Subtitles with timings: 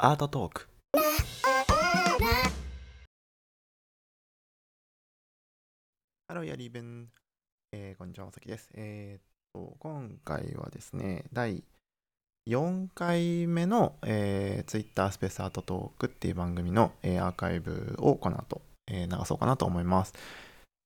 [0.00, 0.68] アートトーク
[6.28, 7.08] ハローやリーベン、
[7.72, 8.70] えーこんにちは、まさきです。
[8.74, 9.22] えーっ
[9.52, 11.64] と、今回はですね、第
[12.48, 20.14] 4回目の、えー、Twitter スペースアートトークっていう番組の、えーアーカイブをこの後、えー流そうかなと思います。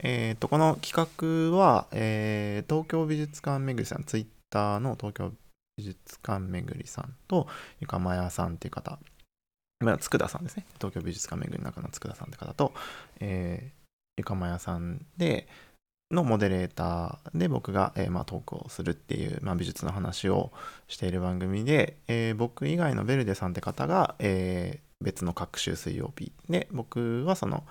[0.03, 5.33] えーっと、この企画は、えー東京美術館めぐりさん、Twitter の東京
[5.77, 7.49] 美術館めぐりさんと、
[7.81, 8.99] ゆかまやさんっていう方、
[9.83, 10.65] まあ、佃さんですね。
[10.75, 12.73] 東京美術館めぐりの中の佃さんって方と、
[13.21, 13.83] えー
[14.19, 15.49] ゆかまやさんで、
[16.11, 20.53] のモデレーターで僕が、えーまあ、トークをするっていう、まあ、美術の話を
[20.87, 27.65] している番組で、えー僕以外のベルデさんって方が、えー別の各週水曜日で僕はその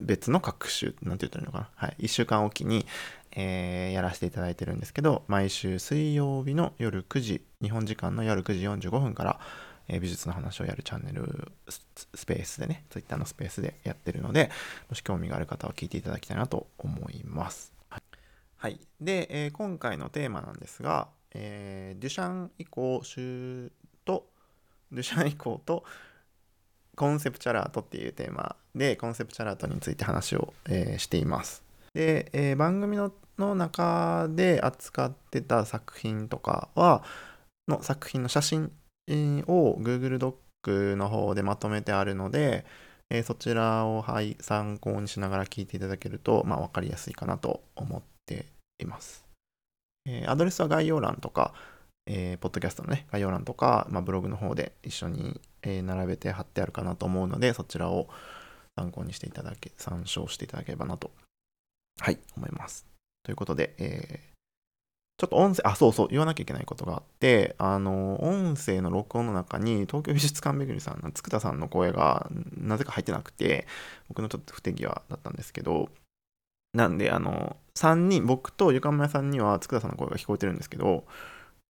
[0.00, 2.84] 別の各週なんて言ったらいいのかな、はい、1週間おきに、
[3.30, 9.40] えやらせていただいてるんですけど毎週水曜日の夜9時日本時間の夜9時45分から、
[9.88, 14.50] え美術の話をやるチャンネルスペースでね Twitter のスペースでやってるので
[14.88, 17.72] もし興味がある方は聞いていただきたいなと思います。
[18.60, 23.02] はい、で、えー今回のテーマなんですが、えーデュシャン以降
[24.04, 24.26] と
[24.90, 25.84] デュシャン以降と
[26.96, 31.62] コンセプチャルアートっていうテーマでコンセプチャルアートについて話を、えーしています。
[31.94, 37.04] で、えー番組のの中で扱ってた作品とかは
[37.68, 38.72] の作品の写真
[39.46, 42.64] を Google ドックの方でまとめてあるので、
[43.10, 48.46] えーそちらを、はい、参考にしながら聞いていただけると、まあ、分かりやすいかなと思って
[48.78, 49.24] います。
[50.06, 51.54] えーアドレスは概要欄とか、
[52.06, 58.08] えーポッドキャストのね、概要欄とか、まあ、ブログの方で一緒に、え並べて貼ってあるかなと思うので、そちらを
[58.76, 61.10] 参考にしていただけ、参照していただければなと、
[62.00, 62.86] はい、思います。
[63.24, 64.27] ということで、え
[65.18, 73.66] ちょっと音声、あ、そうそう、言わなきゃいけないことがあって、あの、音声の録音の中に、東京美術館めぐりさんの佃さんの声がなぜか入ってなくて、
[74.08, 75.88] 僕のちょっと不手際だったんですけど、
[76.74, 81.06] なんで、あの、3人、僕とゆかまやさんには佃さんの声が聞こえてるんですけど、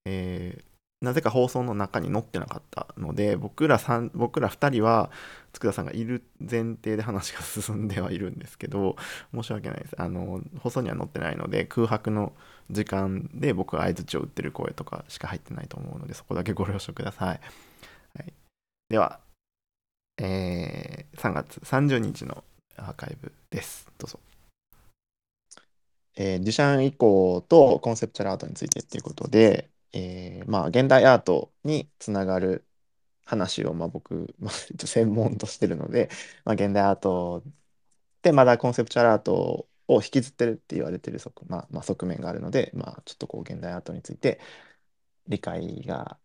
[0.06, 0.65] えー
[1.01, 3.79] なぜか放送の中に載ってなかったので、僕ら
[4.15, 5.11] 僕ら2人は、
[5.53, 8.97] 佃さんがいる前提で話が進んではいるんですけど、
[9.33, 9.95] 申し訳ないです。
[10.01, 12.33] あの、放送には載ってないので、空白の
[12.71, 17.41] 時間で僕が相づちを打ってる声とかしか入ってないと思うので、そこだけご了承ください。
[18.19, 18.33] はい、
[18.91, 19.21] では、
[20.19, 22.45] えー3月30日の
[22.77, 23.91] アーカイブです。
[23.99, 24.21] どうぞ。
[26.17, 32.66] えーデュシャン以降とコンセプチャルアートについてっていうことで、えーまあ、現代アートにつながる
[33.25, 34.54] 話を、まあ、僕、まあ、
[34.87, 36.10] 専門としてるので、
[36.44, 37.44] まあ、現代アート
[38.22, 44.41] でまだコンセプチュアルアートを引きずってるって言われてる側,、まあまあ、側面があるので、まあ、ちょっとこう現代アートについて
[45.28, 46.19] 理解が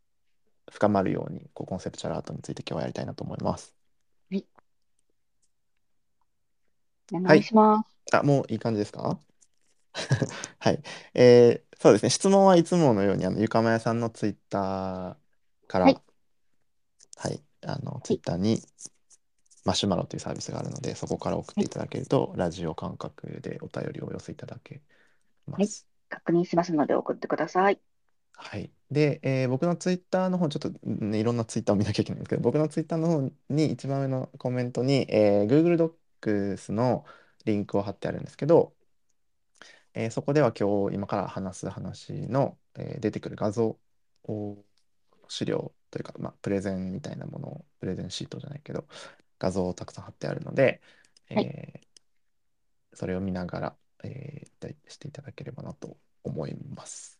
[0.71, 3.75] 深まるようにこうコンセプチュアルアートについて今日はやりたいなと思います。
[7.13, 8.15] お願いします。
[8.15, 9.19] あ、もういい感じですか？
[10.59, 10.81] はい。
[11.13, 12.09] えーそうですね。
[12.11, 16.03] 質問はいつものように、あの、ゆかまやさんのツイッターから、はい
[17.15, 18.61] はい、あの、ツイッターに、
[19.65, 24.81] マシュマロというサービスがあるので、そこから送っていただけると、ラジオ感覚でお便りをお寄せいただけ
[25.47, 25.87] ます。
[26.09, 27.81] 確認しますので送ってください。
[28.35, 28.71] はい。
[28.91, 35.77] で、えー僕のツイッターの方、ちょっと、ね、いろんなツイッターを見なきゃいけないんですけど、僕のツイッターの方に一番上のコメントに、えー Google
[36.21, 37.05] Docs の
[37.45, 38.75] リンクを貼ってあるんですけど、
[39.93, 43.79] えーそこでは今日、今から話す話の、えー出てくる画像
[44.23, 44.65] を
[45.27, 48.87] 資料というか、まあ、プレゼンみたいなものを、プレゼンシートじゃないけど、
[49.39, 50.81] 画像をたくさん貼ってあるので、
[51.29, 51.53] えーはい
[52.93, 57.19] それを見ながら、えーしていただければなと思います。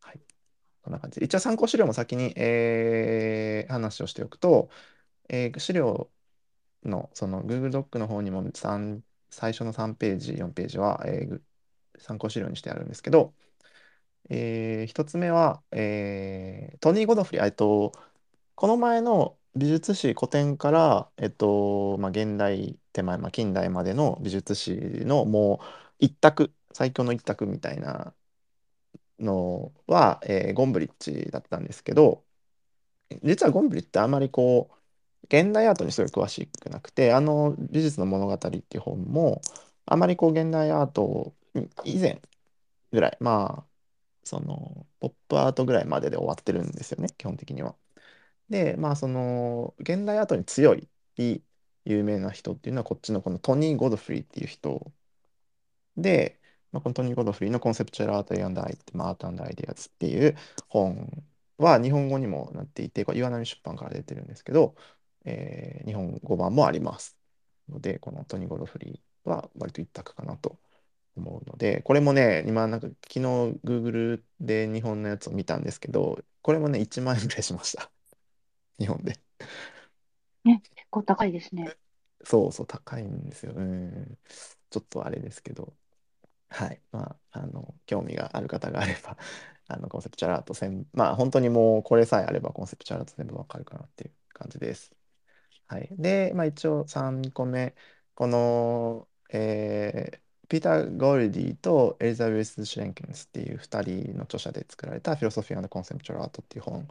[0.00, 0.20] はい。
[0.82, 1.26] こんな感じで。
[1.26, 4.70] 一応参考資料も先に、えー話をしておくと、
[5.28, 6.10] えー資料
[6.84, 9.04] のその Google ドックの方にも3
[9.36, 11.42] 最初の3ページ、4ページは、えー
[11.98, 13.34] 参考資料にしてあるんですけど、
[14.30, 17.92] え1つ目は、えートニー・ゴドフリー、えっと、
[18.56, 24.74] この前の美術史古典から、えっとまあ、現代手前、まあ、近代までの美術史
[25.06, 25.66] のもう
[26.00, 28.14] 一択、最強の一択みたいな
[29.18, 32.24] のは、えーゴンブリッジだったんですけど、
[33.22, 34.76] 実はゴンブリッジってあまりこう、
[35.28, 39.40] 現代アートにすごい詳しくなくて、あの美術の物語っていう本も、
[39.86, 41.34] あまりこう現代アート
[41.84, 42.20] 以前
[42.92, 43.66] ぐらい、まあ、
[44.24, 47.76] そのポップアートぐらいまでで終わってるんですよね、基本的には。
[48.48, 50.88] で、まあその現代アートに強い
[51.84, 54.92] 有名な人っていうのはこっちのこのトニー・ゴドフリーっていう人
[55.96, 56.40] で、
[56.72, 60.36] まあ、このトニー・ゴドフリーのコンセプチュアルアートアンド・アイデアズっていう
[60.68, 61.24] 本
[61.58, 64.74] は日本語にもなっていて、これ岩波出版から出てるんですけど、
[65.26, 67.18] えー日本語版もあります。
[67.70, 70.58] ので、このトニゴロフリーは割と一択かなと
[71.16, 73.20] 思うので、これもね、今なんか昨日
[73.64, 77.90] Google で日本のやつを見たんですけど、これもね、1万円ぐらいしました。
[78.80, 79.20] 日本で。
[80.44, 81.76] ね、結構高いですね。
[82.24, 83.52] そうそう、高いんですよ。
[83.54, 84.18] うん。
[84.70, 85.76] ちょっとあれですけど、
[86.50, 86.82] はい。
[86.92, 89.18] まあ、あの、興味がある方があれば、
[89.68, 94.95] あの、コンセプチュアルアート全、まあ、本当にもうこれさえあればコンセプチュアルアート全部わかるかなっていう感じです。
[95.68, 95.88] はい。
[95.96, 97.74] で、まあ一応3個目、
[98.14, 106.86] この、えーピーター・ゴールディとエリザベス・シュレンケンスっていう2人の著者で作られたフィロソフィー・コンセプチュアル・アートっていう本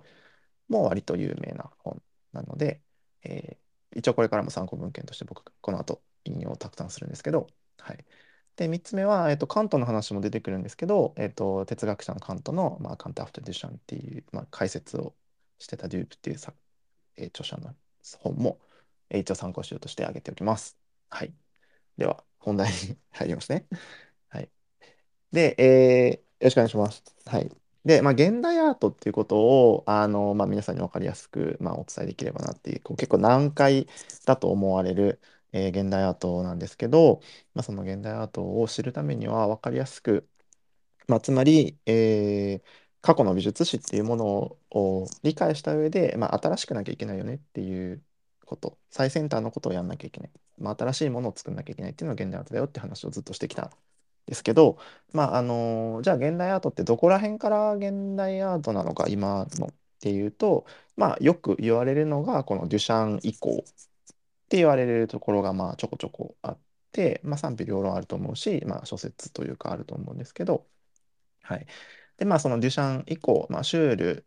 [0.70, 2.82] も割と有名な本なので、
[3.24, 3.58] えー
[3.98, 7.48] 一応これからも参考文献として僕この後引用をたくさんするんですけど、
[7.80, 8.06] はい。
[8.58, 15.16] で、3つ目は、えっと、カントの話も出てくるんですけど、えっと、哲学者のカントの、まあ、カント・アフター・デュシャンっていう、まあ、解説を
[15.60, 16.54] してたデュープっていうさ、
[17.18, 17.76] えー著者の
[18.20, 18.60] 本も、
[19.10, 20.78] えー一応参考資料として挙げておきます。
[21.10, 21.34] はい。
[21.98, 23.68] では、本題に 入りますね。
[24.30, 24.52] はい。
[25.32, 27.04] で、えーよろしくお願いします。
[27.26, 27.50] はい。
[27.86, 33.88] で、まあ、現代アートっていうことを、あの、まあ、皆さんに分かりやすく、まあ、お伝えできればなっていう、こう結構難解
[34.26, 35.22] だと思われる、
[35.54, 37.22] えー現代アートなんですけど、
[37.54, 40.28] まあ、その現代アートを知るためには分かりやすく、
[41.08, 48.05] まあ、つまり、えー過去の美術史っていうものを理解した上で、まあ、新しくなきゃいけないよねっていう
[48.46, 53.70] こと、最先端のことをやんなきゃいけない、まあ、新しいものを作んなきゃいけないっていうのが現代アートだよって話をずっとしてきたん
[54.28, 54.78] ですけど、
[55.14, 60.66] まああのじゃあ現代アートってどこら辺から現代アートなのか今のっていうと、
[60.98, 63.74] まあ、よく言われるのがこのデュシャン以降っ
[64.50, 66.60] て言われるところがまあちょこちょこあっ
[66.92, 70.68] て、まあ、賛否両論あると思うし、まあ、諸説というかあると思うんですけど、
[71.44, 71.68] はい。
[72.18, 74.26] でまあそのデュシャン以降、まあ、シュール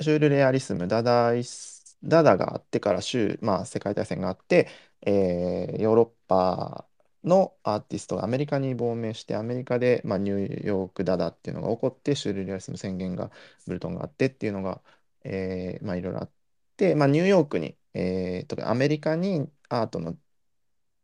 [0.00, 4.68] シュールレアリスム、ダダイス、ダダがあってからシュー、まあ、世界大戦があって、
[5.02, 6.86] えーヨーロッパ
[7.24, 13.30] のアーティストがアメリカに亡命して、アメリカで、まあ、ニューヨークダダっていうのが起こって、シュルレアリスム宣言が、
[13.66, 14.82] ブルトンがあってっていうのが、
[15.24, 16.30] えーまあ、いろいろあっ
[16.76, 20.16] て、まあ、ニューヨークに、えーとかアメリカにアートの、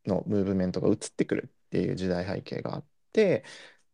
[0.06, 3.44] のムーブメントが移ってくるっていう時代背景があって、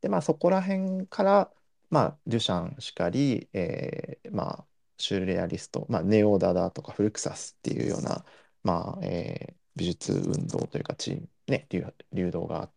[0.00, 1.54] で、まあ、そこら辺から、
[1.90, 4.66] まあ、デュシャンしかり、えーまあ、
[5.02, 8.24] シュレアリスト、まあ、ネオダダとかフルクサスっていうような、
[8.62, 12.72] まあえー美術運動というかチーム、ね、流、流動があっ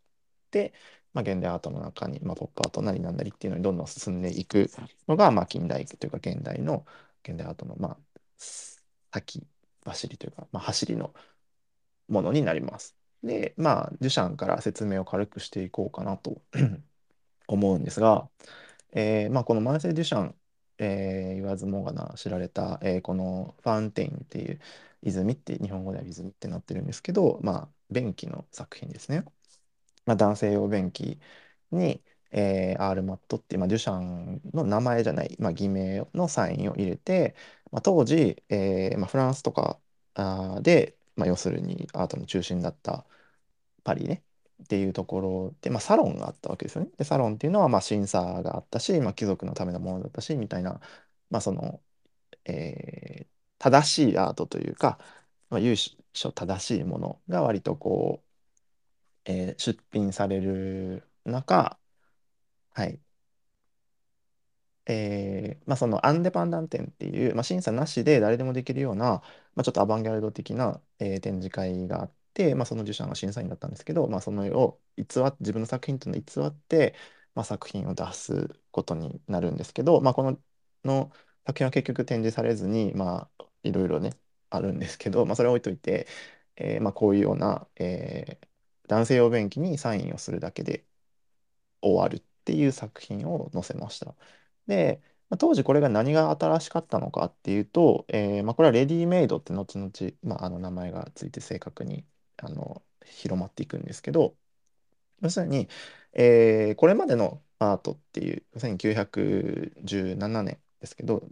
[0.52, 0.74] て、
[1.14, 4.70] まあ、現代アートの中に、まあ、ポップアートなりなんなりっていうのにどんどん進んでいく
[5.08, 6.86] のが、まあ、近代というか現代の
[7.24, 7.98] 現代アートの、まあ、
[8.38, 9.46] 先
[9.86, 11.14] 走りというか、まあ、走りの
[12.08, 12.96] ものになります。
[13.24, 16.42] で、まあ、デュシャンから説明を軽くしていこうかなと
[17.48, 18.30] 思うんですが、
[18.94, 20.36] えーまあ、このマーセル・デュシャン、
[20.78, 24.60] えー言わずもがな知られた、えーこのファンテインっていう
[25.04, 29.24] 泉って日本語では泉ってなってるんですけど、まあ、便器の作品ですね。
[30.06, 31.20] まあ、男性用便器
[31.72, 37.36] に、えーアールマットっていう、まあ、デュシャンの名前じゃない、まあ、偽名のサインを入れて、
[37.72, 39.80] まあ、当時、えーまあ、フランスとか
[40.16, 43.06] あで、まあ、要するにアートの中心だった
[43.84, 44.24] パリね
[44.64, 46.92] っていうところで、まあ、サロンがあったわけですよね。
[46.98, 50.80] でサロンっていうのはまあ審査があったし、まあ、貴族のためのものだったしみたいな、
[51.30, 51.82] まあその
[52.46, 55.00] えー正しいアートというか、
[55.50, 55.76] まあ、由
[56.14, 58.24] 緒正しいものが割とこ
[59.28, 61.80] う、えー出品される中、
[62.74, 63.02] はい、
[64.88, 69.22] えーまあ、そのアンデパンダン展っていう、まあ、審査なしで誰でもできるような、
[69.56, 72.16] まあ、ちょっとアバンギャルド的な、えー展示会があって、
[72.56, 76.96] まあ、その受賞が審査員だったんですけど、まあ、そのを偽っ自分の作品というのを偽って、
[77.34, 80.42] まあ、作品を出すことになるんですけど、まあ、この
[80.84, 81.12] の
[81.46, 84.12] 作品は結局展示されずに、まあ、いろいろね
[84.50, 86.08] あるんですけど、まあ、それは置いといて、
[86.56, 88.48] えーまあ、こういうような、えー
[88.88, 90.86] 男性用便器にサインをするだけで
[91.82, 94.16] 終わるっていう作品を載せました。
[94.68, 99.92] で、まあ、当時これが何が新しかったのかっていうと、えーまあ、これはレディメイドって後々、
[100.24, 102.06] まあ、あの名前がついて正確に
[102.38, 104.38] あの広まっていくんですけど
[105.22, 105.70] 要するに、
[106.14, 111.28] えーこれまでのアートっていう1917年ですけど、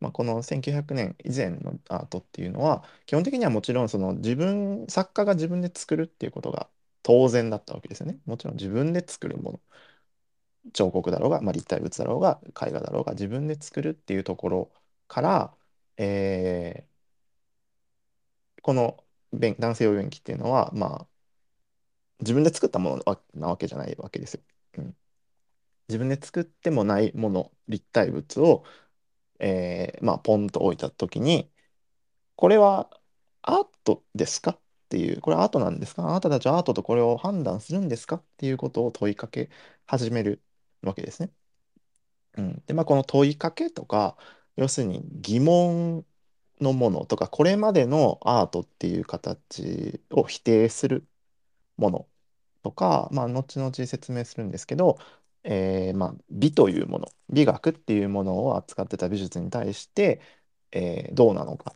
[0.00, 6.70] まあ、この1900年以前のアートっていうのは基本的にはもちろんその自分作家が自分で作るっていうことが
[7.02, 8.20] 当然だったわけですよね。
[8.26, 9.60] もちろん自分で作るもの
[10.72, 14.72] 彫刻だろうが、まあ、立体物だろうが絵画だろうが自分で作るっていうところ
[15.08, 15.56] から、
[15.96, 16.88] えー
[18.62, 21.06] この便男性用便器っていうのはまあ
[22.20, 24.40] 自分で作ったものなわけじゃないわけですよ。
[24.78, 24.96] うん、
[25.88, 28.64] 自分で作ってもないもの立体物を
[29.40, 31.48] えーまあ、ポンと置いたときに、
[32.34, 32.90] これは
[33.42, 34.50] アートですか？
[34.50, 34.58] っ
[34.88, 36.08] ていう、これアートなんですか？
[36.08, 38.16] あなたたちはアートとこれを判断するんですか？
[38.16, 39.48] っていうことを問いかけ
[39.86, 40.42] 始める
[40.82, 41.30] わけですね。
[42.36, 44.16] うん、で、まあ、この問いかけとか、
[44.56, 46.04] 要するに疑問
[46.60, 51.06] のものとか、これまでのアートっていう形を否定する
[51.76, 52.08] もの
[52.62, 54.98] とか、まあ、後々説明するんですけど、
[55.44, 60.20] えーまあ、美というもの、美学っていうものを扱ってた美術に対して、
[60.72, 61.74] えーどうなのか、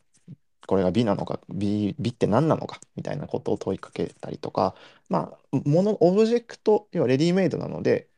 [0.67, 4.75] これが美なのか、美、美って何なのかみたいなことを問いかけたりとか、
[5.09, 8.09] まあ、もの、オブジェクト、要はレディメイドなので、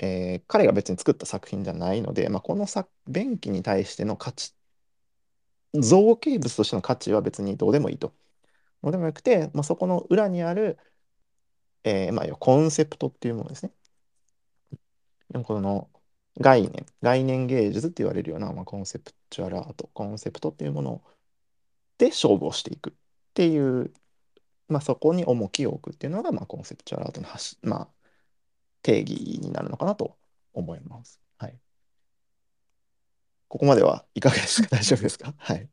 [0.00, 4.54] えー彼が別に作った作品じゃないので、まあ、この作便器に対しての価値、
[5.74, 8.14] 造形物としての価値は別にどうでもいいと。
[8.82, 10.78] どうでもよくて、まあ、そこの裏にある、
[11.84, 13.72] えーまあ、コンセプトっていうものですね。
[15.30, 15.90] でもこの
[16.40, 21.02] 概念、概念芸術って言われるような、まあ、コンセプチュアルアート、コンセプトっていうもの
[21.98, 22.92] で勝負をしていくっ
[23.34, 23.92] ていう、
[24.68, 27.28] まあ、そこに重きを置くっていうのが、まあ、コンセプチュアルアートの、
[27.62, 27.88] まあ、
[28.82, 30.16] 定義になるのかなと
[30.52, 31.20] 思います。
[31.38, 31.58] はい。
[33.48, 34.68] ここまではいかがですか？
[34.70, 35.34] 大丈夫ですか？
[35.38, 35.68] はい。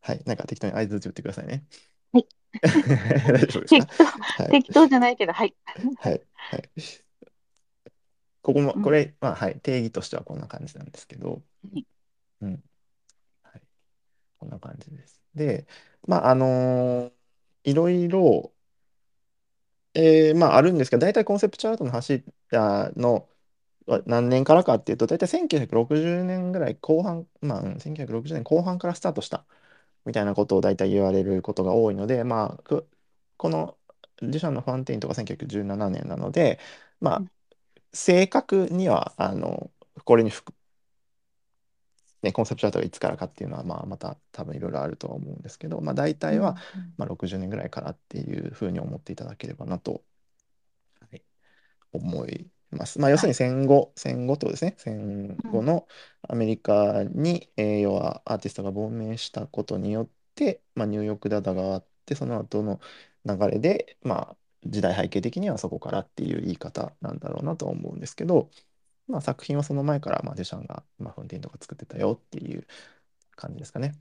[0.00, 0.22] はい。
[0.26, 1.64] なんか適当に合図打ってくださいね。
[2.12, 2.26] はい。
[2.62, 4.04] 大丈夫です適か当、
[4.42, 4.50] はい。
[4.52, 5.54] 適当じゃないけど、はい。
[5.98, 6.22] はい。
[6.34, 6.70] はい。
[8.42, 9.60] ここも、うんこれ、まあ、はい。
[9.60, 11.86] 定義としてはこんな感じなんですけど、はい
[12.40, 12.64] うん。
[13.42, 13.62] はい。
[14.38, 15.20] こんな感じです。
[15.34, 15.66] で、
[16.06, 17.12] まあ、あのー
[17.64, 18.52] いろいろ、
[19.94, 22.22] えーまあ、あるんですけど、大体コンセプチュアートの柱
[22.96, 23.26] のは
[24.06, 29.44] 何年からかっていうと、大体1960年ぐらい後半、まあ、うん1960年後半からスタートした
[30.04, 32.88] みたいなことを大体言われることが多いので、まあ、く
[33.36, 33.76] この
[34.20, 36.58] デュシャンのファンテインとか1917年なので、
[37.00, 37.30] まあうん、
[37.92, 39.70] 正確には、あの、
[40.04, 40.54] これに含
[42.22, 50.02] ね、コンセプチュアートがいつからかっていうのは、まあ、また多分いろいろあるとは思うんですけど、まあ、大体は、うんまあ、60年ぐらいからっていうふうに思っていただければなと、
[51.00, 51.22] はい、
[51.92, 52.98] 思います。
[52.98, 54.74] まあ、要するに戦後、戦後ってことですね。
[54.78, 55.86] 戦後の
[56.22, 62.80] アメリカに、えー要はアーティストが亡命したことによって、まあ、ニューヨークダダがあって、その後の
[63.24, 68.50] 流れで、まあ、時代背景的にはそこからっていう言い方なんだろうなと思うんですけど、
[69.08, 72.66] まあ、作品はその前から、まあ、デュシャンが、まあ、フォンテインとか作ってたよっていう
[73.36, 73.94] 感じですかね。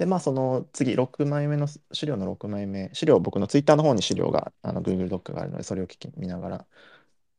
[0.00, 6.68] で、まあ、その次、6枚目の資料の6枚目、資料、僕のツイッターの方に資料が、あの Google ドックがあるので、それを聞き見ながら、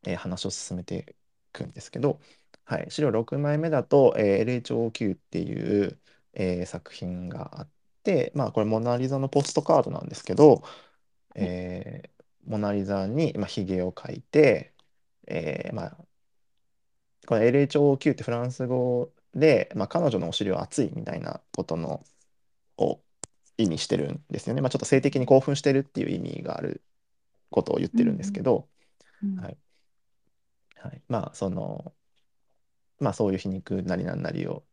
[0.06, 1.16] えー話を進めて
[1.50, 2.20] いくんですけど、
[2.64, 6.00] はい、資料6枚目だと、えー LHOQ っていう、
[6.34, 7.70] えー作品があっ
[8.04, 10.62] て、まあ、これ、モナ・リザのポストカードなんですけど、
[11.36, 12.10] えー
[12.46, 14.74] モナ・リザに、まあ、ひげを描いて、
[15.28, 16.06] えーまあ、
[17.26, 22.04] この LHOQ ってフランス語で、まあ、彼女のお尻は熱いみたいなことの
[22.78, 23.00] を
[23.58, 24.60] 意味してるんですよね。
[24.60, 26.82] まあ、ちょっと性的に興奮してるっていう意味がある
[27.50, 28.68] ことを言ってるんですけど、
[29.22, 29.56] うんはい。
[30.76, 31.92] はい、まあその
[32.98, 34.64] まあそういう皮肉なりなんなりを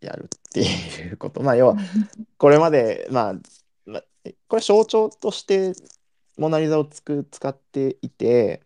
[0.00, 1.42] やるっていうこと。
[1.42, 1.76] まあ要は
[2.38, 3.34] これまでまあ、
[3.84, 4.04] まあ、
[4.48, 5.72] これ象徴として
[6.38, 8.62] モナ・リザをつく使っていて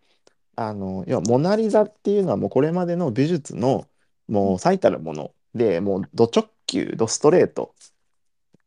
[0.56, 3.86] あの要はモナ・リザっていうのはもうこれまでの美術の
[4.28, 7.74] もう最たるものでもうド直球ドストレート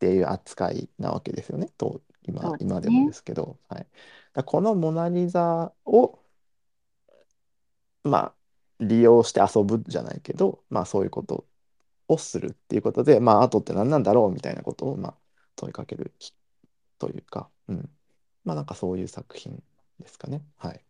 [0.01, 1.69] っていう扱いなわけですよね。
[1.77, 2.71] と今そうですね。
[2.71, 3.87] 今でもですけど、はい、だか
[4.33, 6.17] らこのモナ・リザを
[8.03, 8.33] まあ
[8.79, 11.45] 利用して遊ぶじゃないけどまあそういうこと
[12.07, 15.13] をするっていうことでまあアートって何なんだろうみたいなことをまあ
[15.55, 16.33] 問いかけるき
[16.97, 17.87] というか、うん、
[18.43, 19.61] まあなんかそういう作品
[19.99, 20.41] ですかね。
[20.57, 20.81] はい。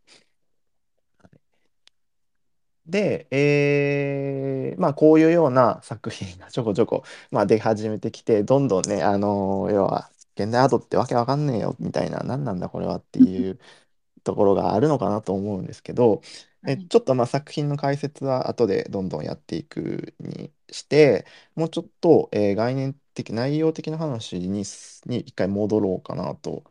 [2.85, 13.59] で、えーまあこういうような作品がちょこちょこ、まあ、出始めてきてどんどんね、あのー要は現代アートってわけわかんねえよみたいな何なんだこれはっていう
[14.23, 16.21] ところがあるのかなと思うんですけど、
[16.65, 26.63] えはいちょっとまあ作品の解説は後でどんどんやっていくにしてもうちょっと、えー概念的内容的な話にすに一回戻ろうかなと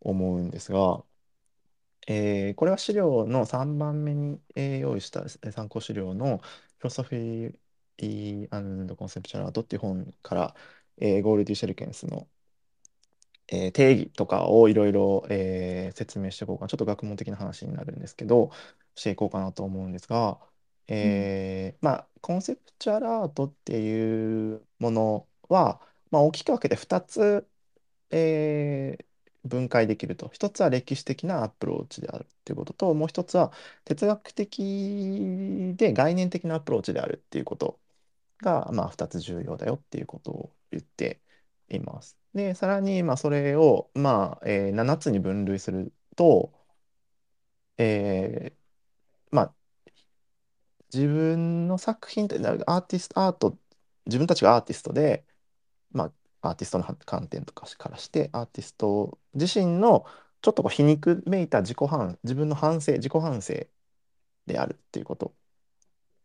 [0.00, 1.04] 思うんですが。
[2.08, 6.40] えーこれは資料の3番目に、えー用意したえー参考資料の
[6.80, 7.58] Philosophy
[8.50, 10.54] and Conceptual Art っていう本から、
[10.98, 12.28] えーゴールディ・シェルケンスの、
[13.48, 16.68] えー定義とかをいろいろえー説明していこうかな。
[16.68, 18.50] ちょっと学問的な話になるんですけど、
[18.94, 20.40] していこうかなと思うんですが、
[20.88, 27.48] えーまあ、コンセプチュアルアートっていうものは、まあ、大きく分けて2つ、
[28.10, 29.06] えー
[29.44, 30.28] 分解できると。
[30.32, 33.52] 一つは歴史的なアプローチであるっていうことと、もう一つは
[33.84, 37.80] 哲学的で概念的なアプローチであるっていうこと
[38.42, 41.20] が、まあ、2つ重要だよっていうことを言って
[41.68, 42.18] います。
[42.34, 46.52] で、さらに、まあ、それを、まあ、えー7つに分類すると、
[47.78, 48.56] えー
[49.36, 49.54] まあ、
[50.92, 53.58] 自分の作品ってアーティスト、アート、
[54.06, 55.24] 自分たちがアーティストで、
[55.92, 60.06] まあ、アーティストの観点とかからして、アーティスト自身の
[60.42, 63.54] ちょっとこう皮肉めいた自己反、自分の反省、自己反省
[64.46, 65.34] であるっていうこと。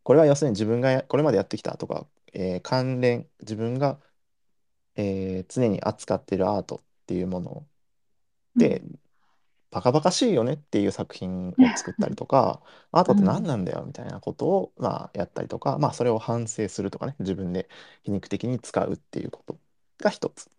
[0.04, 4.00] これは要するに自分がやこれまでやってきたとか、えー関連、自分が、
[4.96, 7.68] えー常に扱っているアートっていうもの
[8.58, 8.84] で、
[9.72, 17.70] バカバカしいよねっていう作品を作ったりとか、アートって何なんだよみたいなことを、まあ、やったりとか、まあ、それを反省するとかね、自分で
[18.04, 19.60] 皮肉的に使うっていうこと
[20.04, 20.50] が一つ。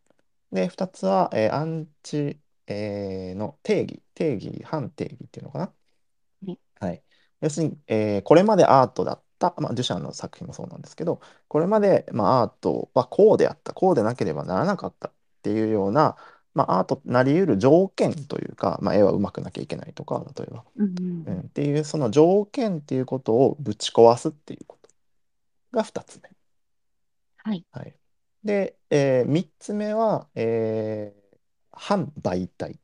[0.53, 5.75] で、二つは、えーアンチ、えーの定義、定義、反定義っていうのかな。
[6.47, 7.03] はいはい。
[7.41, 16.17] 要するに、えーこれまでアートだった、まあ、デュシャンの作品もそうなんですけど、これまで、まあ、アートはこうであった、こうでなければならなかったっていうような、
[16.55, 24.91] まあ、アートなり得る条件というか、まあ、絵は上手くなきゃいけないとか、例えば、うんうんうん、っていうその条件っていうことをぶち壊すっていうこと
[25.73, 26.31] が2つ目。
[27.45, 27.65] はい。
[27.73, 27.95] はい、
[28.45, 31.25] で、え3つ目は、えー
[31.77, 32.81] 反媒体って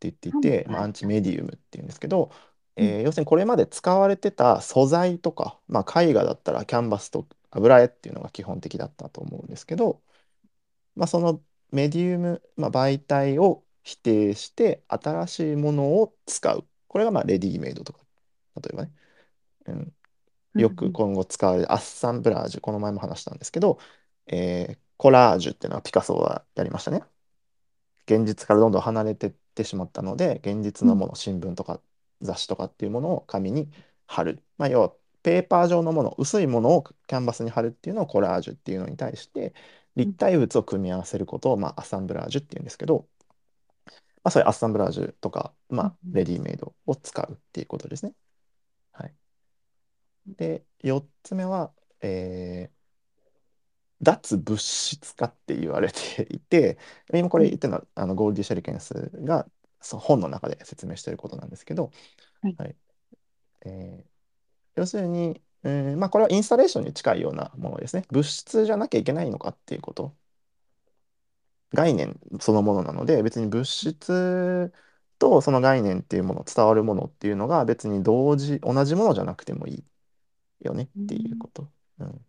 [0.00, 2.30] 言っていて、まあ、アンチメディウムっていうんですけど、
[2.78, 2.86] うん。
[2.86, 10.02] えー要するにこれまで使われてた素材とか、まあ、絵画だったらキャンバスと油絵っていうのが基本的だったと思うんですけど、
[10.96, 16.66] まあ、そのメディウム、まあ、媒体を否定して新しいものを使う。
[16.88, 18.00] これがまあレディメイドとか、
[18.62, 18.92] 例えばね。
[19.66, 19.94] うん、
[20.56, 23.78] よく今後使われるアッサンブラージュ、この前も話したんですけど、
[24.26, 27.02] えーコラージュっていうのはピカソはやりましたね。
[28.06, 31.80] 現実からどんどん離れてってしまったので、現実のもの、新聞とか
[32.20, 33.70] 雑誌とかっていうものを紙に
[34.06, 34.42] 貼る。
[34.58, 39.54] まあ、要はペーパー状のもの、薄いものをキャンバスに貼るっていうのをコラージュっていうのに対して、
[39.96, 43.08] 立体物を組み合わせることを、まあ、アッサンブラージュっていうんですけど、
[44.24, 48.14] まあ、そういうアッサンブラージュとか、まあ、うんレディメイドを使うっていうことですね。
[48.92, 49.14] はい。
[50.26, 52.75] で、4つ目は、えー
[54.06, 56.78] 脱物質化って言われていて、
[57.12, 59.48] 今これ言ってるのは、あのゴールディ・シェリケンスが
[59.80, 61.90] その本の中で説明していることなんですけど、
[62.42, 62.76] はい
[63.66, 64.16] えー
[64.76, 68.04] 要するに、うんまあ、これはインスタレーションに近いようなものですね。
[68.10, 70.14] 物質じゃなきゃいけないのかっていうこと。
[71.72, 74.72] 概念そのものなので、別に物質
[75.18, 79.84] とその概念っていうもの、伝わるものっていうのが別に同時、同じものじゃなくてもいい
[80.64, 81.72] よねっていうこと。
[81.98, 82.26] うん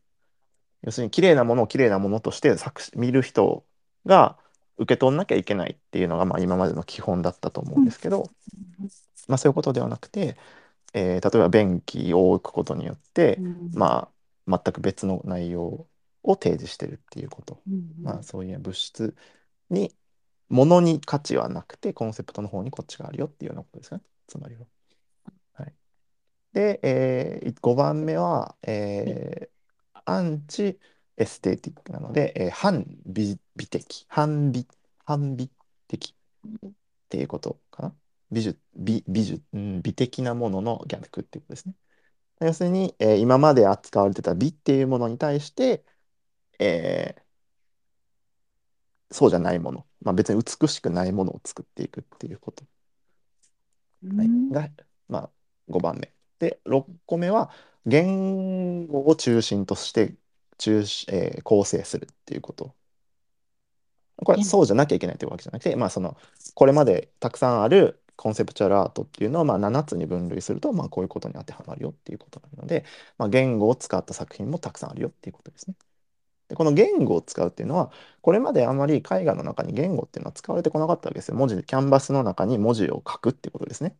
[0.83, 3.65] 要するに綺麗なものを綺麗なものとして作し見る人
[4.05, 4.37] が
[4.77, 8.31] 受け取んなきゃいけないっていうのがまあ今までの基本だったと思うんですけど、
[9.27, 10.37] まあ、そういうことではなくて、
[10.93, 14.09] えー例えば便器を置くことによって、ま
[14.47, 15.87] あ、全く別の内容
[16.23, 17.61] を提示してるっていうこと、
[18.01, 19.15] まあ、そういう物質
[19.69, 19.93] に
[20.49, 24.01] 物に価値はなくてコンセプトの方にこっちがあるよっていうようなことですね。
[24.27, 24.65] つまりは。
[25.53, 25.73] はい、
[26.53, 29.56] で、え5番目は、えー
[30.07, 30.79] アンチ
[31.17, 34.65] エステティックなので、えー反美美的反美
[35.05, 35.49] 反美
[35.87, 36.13] 的。
[37.07, 37.95] っていうことかな。
[38.31, 41.73] 美術美美術、うん、美的なものの逆っていうことですね。
[42.41, 45.83] 要するに、えー今まで扱われてた美っていうものに対して、
[46.59, 47.27] えー
[49.11, 52.65] そうじゃないもの、まあ、別に美しくないものを作っていくっていうこと、
[54.15, 54.27] はい。
[54.51, 54.69] が、
[55.07, 55.31] まあ、
[55.69, 56.11] 5番目。
[56.39, 57.51] で、6個目は、
[57.87, 60.15] 言語を中心として
[60.57, 62.75] 中心、えー構成するっていうこと。
[64.17, 66.17] これは言語そうじゃなきゃいけないというわけじゃなくて、まあ、その
[66.55, 72.83] これまでたくさんあるコンセプチュアルアートっていうのをまあ7つに分類すると、まあ、こういうことに当てはまるよっていうことなので、
[73.17, 75.75] まあ、言語を使った作品もたくさんあるよっていうことですね。
[76.49, 81.35] でこの言語を使うっていうのはこれまであまり絵画の中に言語っていうのは使われてこなかったわけですよ。
[81.37, 83.97] 文字キャンバスの中に文字を書くってことですね。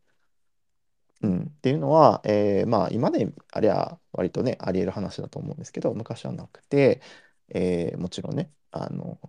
[1.22, 7.02] うん、っていうのは、えーまあ今でありゃ割とねありえる話だと思うんですけど昔はなくて、
[7.50, 9.20] えーもちろんねあの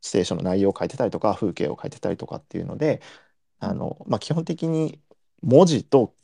[0.00, 3.00] 聖書の内容を書いてたりとか風景を書いてたりとかっていうので
[3.60, 5.00] あの、まあ、基本的に
[5.42, 6.14] 文字と、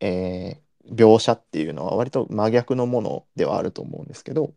[0.00, 4.52] えー描写っていうのは割と真逆のものではあると思うんですけど、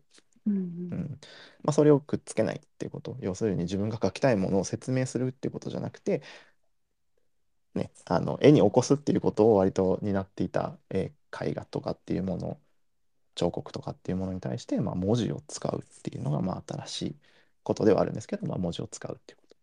[0.92, 1.18] うん
[1.62, 6.22] まあ、それをくっつけないっていうこと要するに自分が描きたいものを説明するっていうことじゃなくて、
[7.78, 12.58] ね、あの絵に起こすっていうことを割と担っていた、えー絵画とかっていうもの
[13.36, 17.16] 彫刻とかっていうものに対して、まあ、文字を使うっていうのがまあ新しい
[17.64, 19.56] ことではあるんですけど、まあ、文字を使うっていうこと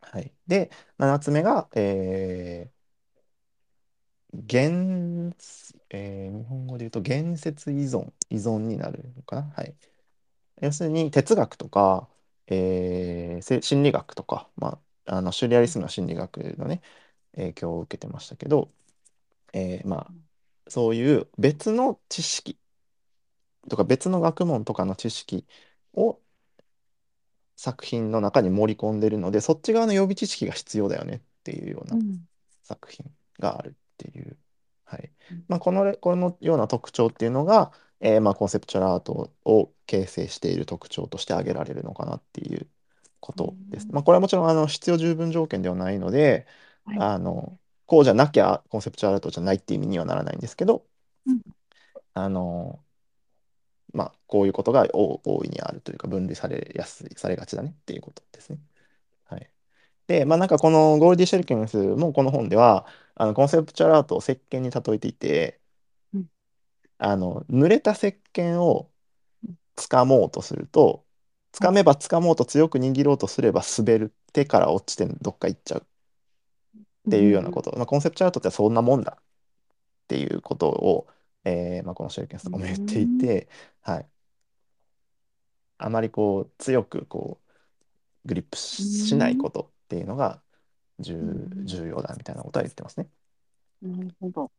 [0.00, 0.32] はい。
[0.46, 5.34] で、7つ目が、えー、言、
[5.90, 9.42] えー日本語で言うと言説依存、依存になるのかな。
[9.56, 9.74] はい。
[10.62, 12.08] 要するに哲学とか、
[12.48, 16.82] えー心理学とか、まあ、あのシュリアリスムの心理学のね、
[17.36, 18.70] 影響を受けてましたけど、
[19.52, 20.14] えーまあ、
[20.68, 22.58] そういう別の知識
[23.68, 25.46] とか別の学問とかの知識
[25.94, 26.18] を
[27.56, 32.26] 作品の中に盛り込んでるのでそっち側の予備知識が必要だよねっていうようなうん。
[32.62, 33.06] 作品
[33.38, 34.36] があるっていう、
[34.84, 42.66] はいうんまあ、このこのような特徴っていうのが、えーまあ、コンセプチュアルアートを形成している特徴として挙げられるのかなっていう
[43.20, 43.86] ことです。
[43.86, 46.46] うんまあ、これはもちろんあの必要十分条件ではないのではい。
[46.94, 50.86] あのこうじゃなきゃコンセプチュアルアートじゃないっていう意味にはならないんですけど
[51.26, 51.40] うん。
[52.14, 52.84] あの
[53.92, 58.58] まあこういうことが大大いにあるというか分類されやすいされがちだねっていうことですね。
[59.26, 59.50] はい、
[60.08, 65.60] でまあなんかこのゴールディ・シェルケンスもこの本ではあのコンセプチュアルアートを石鹸に例えていて、
[66.12, 66.26] うん。
[66.98, 68.92] あの濡れた石鹸を
[69.76, 71.06] 掴もうとすると
[71.52, 75.86] 掴めば掴もうと強く握ろうとすれば滑る手から落ちてどっか行っちゃう
[77.06, 79.22] っていうようなこと、まあ、コンセプチュアートってそんなもんだっ
[80.08, 81.06] ていうことを、
[81.44, 83.48] えーまあ、このシェルケンスとかも言っていて、
[83.82, 84.06] はい、
[85.78, 87.40] あまりこう強くこ
[88.24, 90.40] うグリップししないことっていうのが
[90.98, 91.16] 重う
[91.62, 91.66] ん。
[91.66, 93.08] 重要だみたいなことは言ってますね。
[93.82, 94.50] なるほど。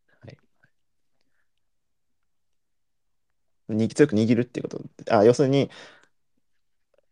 [3.69, 5.69] に強く握るっていうことあ要するに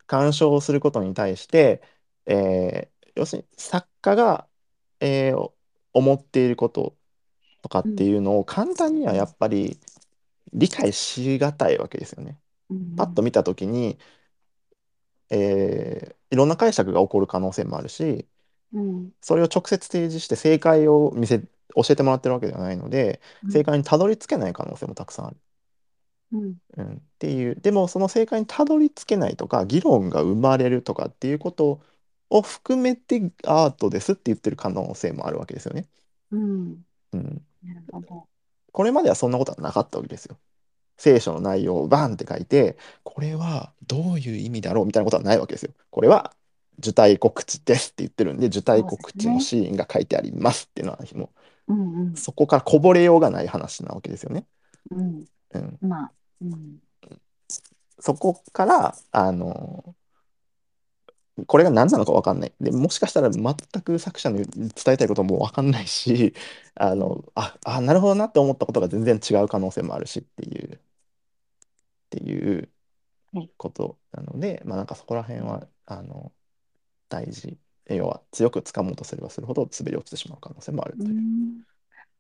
[0.08, 1.82] 鑑賞することに対して、
[2.26, 4.48] えー要するに作家が、
[5.06, 5.52] えー
[5.98, 6.98] 思っていること
[7.64, 9.80] とかっていうのを簡単にはやっぱり
[10.54, 12.40] 理解しがたいわけですよね。
[12.70, 14.00] うんパッと見た時に、
[15.30, 18.28] えーいろんな解釈が起こる可能性もあるし
[18.74, 19.12] うん。
[19.22, 21.48] それを直接提示して正解を見せ教
[21.92, 25.38] えてもらってるわけではないのでうん正解にたどり着けない可能性もたくさんある。
[26.32, 26.58] うん。
[26.78, 31.82] うん、っていうでもその正解にたどり着けないとか議論が生まれるとかっていうこと
[32.30, 35.88] を含めてアートですって言ってる可能性もあるわけですよね。
[36.32, 36.86] うん。
[37.14, 38.28] うん、なるほど。
[38.72, 40.38] これまではそんなことはなかったわけですよ。
[40.98, 45.74] 聖書の内容をバンって書いてこれはどういう意味だろうみたいなことはないわけですよ。
[45.92, 46.34] これは
[46.80, 51.32] 受胎告知ですって言ってるんで受胎告知のシーンが書いてありますっていうのはも
[51.68, 54.46] うんうんうそこからこぼれようがない話なわけですよね。
[54.92, 55.26] うん。
[55.54, 56.12] うん、まあ、
[56.42, 56.78] うん。
[58.00, 59.96] そこからあの
[61.48, 62.54] これが何なのか分かんない。
[62.62, 64.46] でもしかしたら全く作者の伝
[64.88, 66.34] えたいことも分かんないし
[66.76, 70.80] あのああなるほどなって思ったことが全然違う可能性もあるしっていうっ
[72.10, 72.70] ていう
[73.58, 76.32] ことなので、まあなんかそこら辺はあの
[77.10, 77.58] 大事
[77.90, 81.10] 要は強く掴もうとすればするほど滑り落ちてしまう可能性もあるという。
[81.14, 81.64] ん。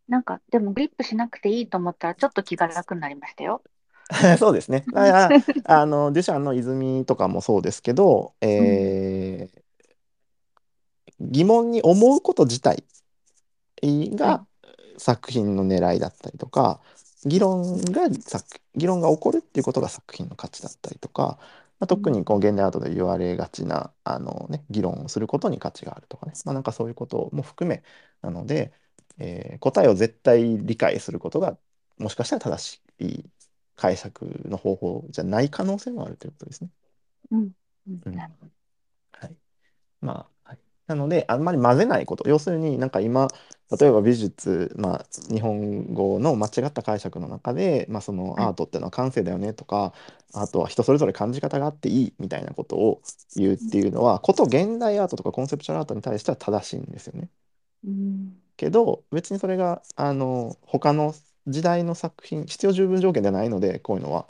[0.07, 3.63] なんか、でもグリップしなくていいと思ったら、ちょっと気が楽になりましたよ。
[4.39, 4.85] そうですね。
[4.91, 5.35] だから
[5.81, 9.65] あのデュシャンの泉とかもそうですけど、えー
[11.19, 12.83] 疑問に思うこと自体
[13.83, 14.45] がは
[14.97, 16.81] 作品の狙いだったりとか
[17.25, 21.37] 議論が作議論が起こるっていうことが作品の価値だったりとか、
[21.79, 27.83] まあ、特にこう現代アートで言われがちなあの、ね、議論をすることに価値があるとかね、まあ、なんかそういうことも含め
[28.21, 28.73] なので、
[29.17, 31.57] えー答えを絶対理解することが
[31.97, 33.25] もしかしたら正しい
[33.75, 36.69] 解釈の方法じゃない可能性もあるということですね。
[38.05, 38.17] うん。
[39.11, 39.35] はい。
[40.01, 40.59] まあ、はい。
[40.87, 42.29] なので、あんまり混ぜないこと。
[42.29, 43.27] 要するになんか今、
[43.79, 49.93] 例えば美術、まあ、日本語の間違った解釈の中で、まあ、そのはいアートってのは感性だよねとか、
[50.33, 53.01] あとは人それぞれ感じ方があっていいみたいなことを
[53.35, 57.29] 言うっていうのは、こと現代アートとかコンセプチュアルアートに対しては正しいんですよね。
[57.83, 58.35] うん。
[58.57, 61.13] けど、別にそれが、あの、他の
[61.47, 64.27] 時代の作品、必要十分条件ではないので、こういうのは。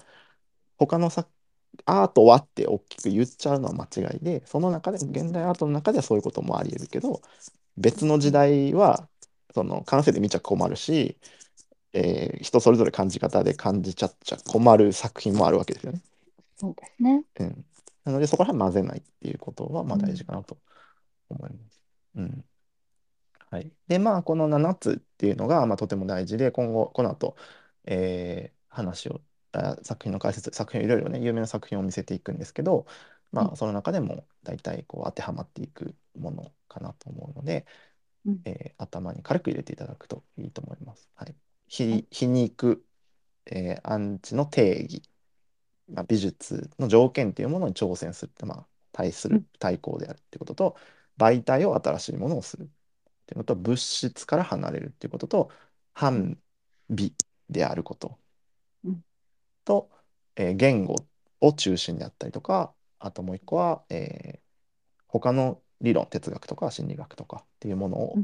[0.77, 1.29] 他の作
[1.85, 7.21] アートはって大きく言っちゃうのは間違いでその中で現代アートの中ではそういうこともありえるけど
[7.77, 9.07] 別の時代は
[9.53, 11.17] その感性で見ちゃ困るし、
[11.93, 16.01] えー人それぞれ感じ方で感じちゃっちゃ困る作品もあるわけですよね。
[16.57, 17.23] そうですね。
[17.39, 17.65] うん、
[18.05, 20.57] なのでそこら辺混ぜないっていうことはまあうん大事かなと
[21.29, 21.81] 思います。
[22.15, 22.45] うん
[23.51, 27.35] はい、でまあこの7つっていうのがまあとても大事で今後この後、
[27.85, 29.21] えー話を
[29.53, 32.85] あ作品の解説作品いろいろね有名な作品を見せていくんですけど
[33.31, 37.65] まうあその中でも大体こう当てはまっていくものかなと思うので、
[38.25, 38.45] うん。
[38.45, 41.09] えー頭に軽く入れていただくといいと思います。
[41.15, 41.35] はい、
[41.87, 42.05] は皮い。
[42.11, 42.85] 皮肉、
[43.47, 45.03] えーアンチの定義、
[45.87, 49.45] まあ、美術の条件というものに挑戦するまあ、対するうん。
[49.59, 50.77] 対抗であるってことと、
[51.17, 52.65] 媒体を新しいものをする。
[52.65, 52.69] っ
[53.25, 55.51] ていうのと物質から離れるっていうことと
[55.93, 56.39] 反
[56.89, 57.15] 美
[57.49, 58.19] であること。
[58.83, 59.03] うん。
[59.65, 59.89] と、
[60.35, 60.95] えー言語
[61.41, 64.45] を中心であったりとかあともう一個は、えー
[65.07, 68.23] 他の理論哲学とか心理学とかっていうものを,、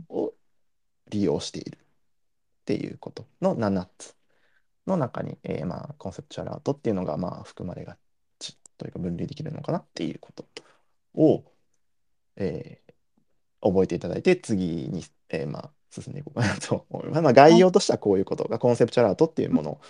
[1.10, 1.82] 利用しているっ
[2.66, 4.16] ていうことの7つ
[4.88, 7.98] の中に、えーまあ、コンセプチュアルアートっていうのがまあ含まれが
[8.40, 10.46] ちというか分類できるのかなっていうこと
[11.16, 11.46] を、
[12.38, 12.81] えー
[13.62, 17.22] 覚えていただいて次に、えーまあ、進んでいこうかなと思います。
[17.24, 19.82] まあ、概要としてはこういうことがコンセプチュアルアートっていうもの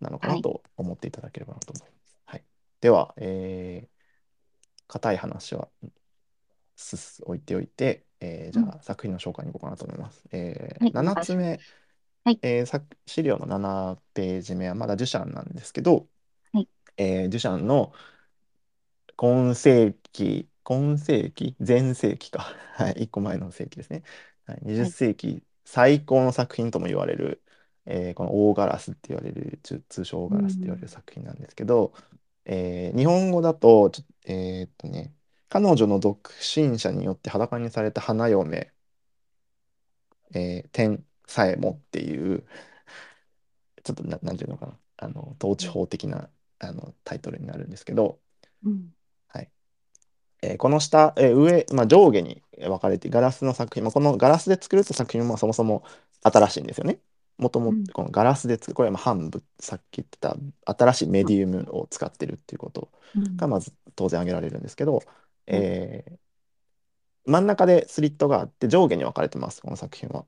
[0.00, 2.18] なのかなと思っていただければなと思います。
[2.24, 2.44] はい、
[2.80, 5.68] では、えー、硬い話は
[6.76, 10.24] すす置いておいて、えーじゃあ作品の紹介に行こうかなと思います。
[10.32, 11.60] えーはい7つ目、
[12.24, 16.06] はいえー作資料の7ページ目はまだデュシャンなんですけど、
[16.52, 17.92] はいえーデュシャンの
[19.16, 22.40] 今世紀、今世紀、前世紀か、
[22.74, 24.02] はい、1個前の世紀ですね。
[24.46, 27.42] はい、20世紀最高の作品とも言われる、
[27.86, 31.94] えーこの大ガラスって言われる、通通称大ガラスって言われる作品なんですけど、
[32.44, 35.14] えー日本語だと、ちょえーっとね、
[35.48, 38.72] 彼女の独身者によって裸にされた花嫁、
[40.34, 42.46] えー天さえもっていう、
[43.84, 48.20] ちょっとななんていうのかな、あの統治法的なあのタイトルになるんですけど、
[48.64, 48.94] うん
[50.42, 55.84] えーこの下、えー上、まあ、上下に分かれてガラスの作品、まあ、このガラスで作ると作品もそもそも
[56.22, 57.00] 新しいんですよね。
[57.38, 65.02] もともうんとこのガラスで作る、これはまあ半部、さっき言ってた新しいメディウムを使ってるっていうことうんがまず当然挙げられるんですけど、
[65.46, 66.18] えー
[67.26, 70.24] 真ん中でスリットがあって上下に分かれてます、この作品は。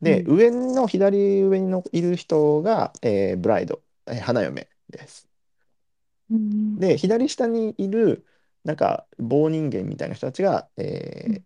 [0.00, 5.28] で、うん上の左上にのいる人が、えーブライド、えー花嫁です。
[6.30, 8.24] うんで、左下にいる、
[8.64, 11.44] なんか棒人間みたいな人たちが、えーうん。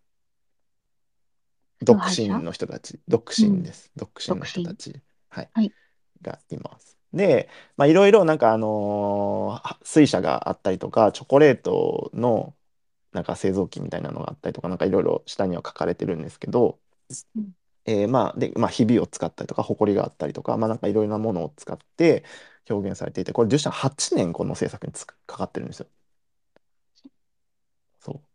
[1.87, 3.91] 独身の人たち、独身です。
[3.97, 5.75] 独身の人たち、はい、はい。
[6.23, 6.99] がいます。
[7.13, 12.57] で、まあ、いろいろなんかあのーは水車があったりとか、チョコレートの
[13.13, 16.81] なんか製造機みたいなのがあったりとか、なんかいろいろ下には書かれてるんですけど、
[17.37, 17.55] うん。
[17.87, 22.25] えーまあ、で、まあ、ひびを使ったりとか、ほこりがあったりとか、まあ、なんかいろいろなものを使って
[22.71, 25.89] 表現されていて、これ、デュシャン8年この制作につくかかってるんですよ。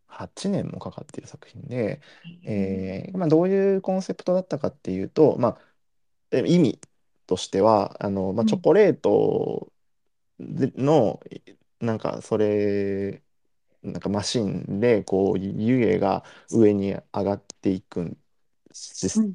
[0.09, 2.01] そう、8年もかかっている作品で、
[2.43, 5.59] えーまあ、どういうコンセプトだったかっていうと、まあ、
[6.31, 6.81] え意味
[7.27, 8.47] としてはあの、まあ、うん。
[8.47, 9.71] チョコレート
[10.39, 11.21] での
[11.79, 13.23] なんかそれ
[13.83, 18.17] なんかマシンでこう湯気が上に上がっていく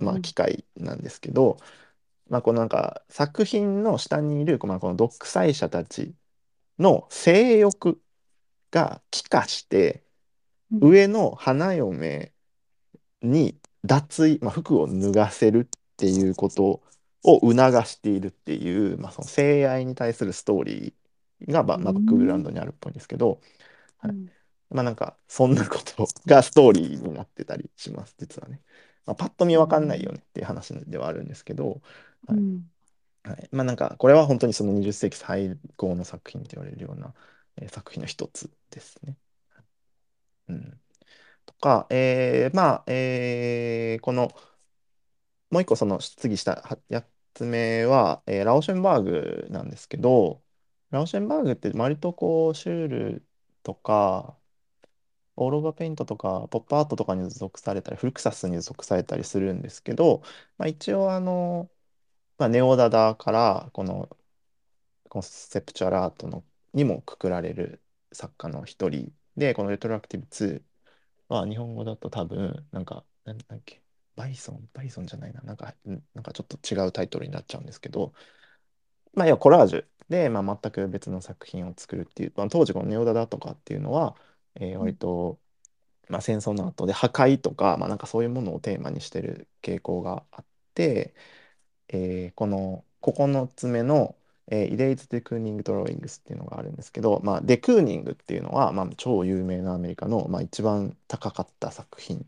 [0.00, 1.58] まあ、機械なんですけど、
[2.28, 6.14] まあ、このなんか作品の下にいる、まあ、この独裁者たち
[6.78, 8.02] の性欲
[8.72, 10.03] が気化してうん
[10.80, 12.32] 上の花嫁
[13.22, 16.82] に脱衣、まあ、服を脱がせるっていうこと
[17.22, 17.56] を促
[17.86, 23.40] しているっていう、まあ、その性愛に対するストーリーが、まあ、まあバックグラウンドにあるっぽいんですけど、
[23.98, 24.10] はい。
[24.10, 24.30] うん。
[24.70, 28.62] まあなんかそんなことがストーリーになってたりします実はね、
[29.06, 31.80] まあ、パッと見わかんないよねっていう話ではあるんですけど、
[32.26, 32.38] はい。
[32.38, 32.64] うん。
[33.24, 37.14] はい、まあなんかこれは本当にその20世紀最高の作品と言われるような、
[37.56, 39.16] えー作品の一つですね。
[40.48, 40.80] うん、
[41.46, 44.32] とか、えーまあ、えーこの
[45.50, 50.42] もう一個その次したは8つ目は、えーラオシェンバーグなんですけど
[50.90, 53.26] ラオシェンバーグって割とこうシュール
[53.62, 54.38] とか
[55.36, 60.22] オーロバペイントとかポップアートとかに属されたりフルクサスに属されたりするんですけど、
[60.58, 61.70] まあ、一応あの、
[62.38, 64.10] まあ、ネオダダからこの
[65.08, 70.64] コンセプチュアルアートのにもくくられる作家の一人でこのレトロアクティブ2
[71.28, 73.82] は日本語だと多分なんかなんだっけ？
[74.16, 75.40] バイソンバイソンじゃないな。
[75.42, 78.12] なんかんなんかちょっと違うタイトルになっちゃうんですけど。
[79.14, 79.86] まあ要はコラージュ。
[80.08, 84.16] で、まあ、全く別の作品を作るっていう、まあ、当時このネオダダとかっていうのは、
[84.56, 85.40] えー割と、
[86.08, 91.14] まあ、戦争の後で破壊とか,、まあ、なんかそういうものをテーマにしてる傾向があって、
[91.88, 94.16] えーこの9つ目の、
[94.48, 102.26] えー、イレイズ・デ・クーニング・ドローイングスっていうのがあるんですけど、まあ、デ・クーニングっていうのは、まあ、超有名なアメリカの、まあ、一番高かった作品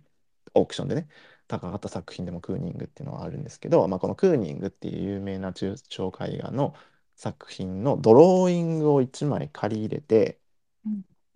[0.55, 1.09] オークションでね
[1.49, 6.75] 高かった作品でもクーニングっていうのはあるんですけど、まあ、このクーニングっていう有名な抽象絵画の
[7.17, 10.39] 作品のドローイングを1枚借り入れて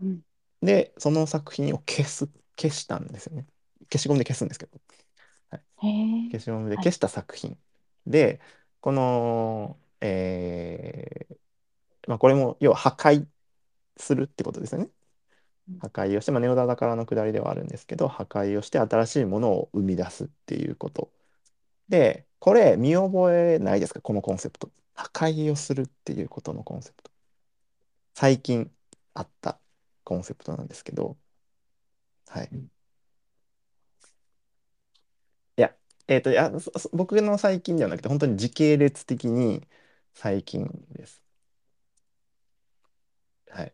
[0.01, 0.21] うん
[0.63, 3.47] でその作品を消す消したんですよね。
[3.91, 4.79] 消しゴムで消すんですけど。
[5.83, 7.57] へえ消しゴムで消した作品、
[8.07, 8.41] で
[8.81, 11.37] このえー
[12.09, 13.27] まあこれも要は破壊
[13.99, 14.91] するってことですよね。
[15.81, 21.11] 破壊をして、まあ、ネオダだからの下りではあるんですけど破壊をして新しいものを生み出すっていうこと。
[21.89, 24.01] でこれ見覚えないですか？
[24.01, 24.71] このコンセプト。
[24.95, 27.11] 破壊をするっていうことのコンセプト。
[28.15, 28.71] 最近
[29.15, 29.59] あった
[30.05, 31.17] コンセプトなんですけど。
[32.29, 32.51] はい。
[35.57, 35.75] いや
[36.09, 36.51] えっ、といや
[36.93, 39.67] 僕の最近ではなくて本当に時系列的に
[40.15, 41.23] 最近です
[43.51, 43.73] はい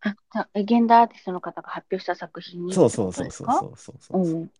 [0.00, 4.50] あ、じゃあ、現代アーティストの方が発表した作品にってこそうそうそうそうそうそうそうそううん。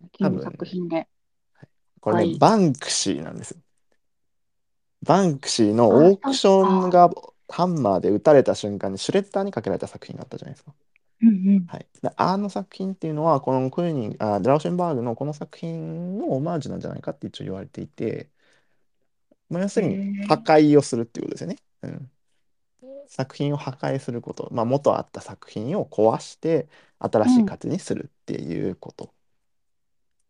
[0.00, 1.06] 最近の作品で。
[2.00, 3.60] これね、はいバンクシーなんですよ。
[5.02, 7.10] バンクシーのあオークションが
[7.48, 10.72] ハンマーで撃たれた瞬間にシュレッダーにかけられた作品があったじゃないですか。
[11.22, 11.66] うんうん。
[11.66, 18.30] はい、であの作品っていうのはこのクーニンあラウシェンバーグのこの作品のオマージュなんじゃないかって一応言われていて、
[19.54, 20.26] まあ、要するへにー。
[20.26, 21.56] 破壊をするっていうことですよね。
[21.82, 22.10] うん、
[23.06, 29.14] 作品を破壊すること、まあ、元あった作品を壊して新しい形にするっていうこと、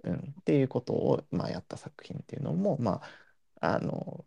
[0.05, 0.35] うん。
[0.41, 3.01] っていうことを、まあ、やった作品っていうのも、ま
[3.61, 4.27] ああの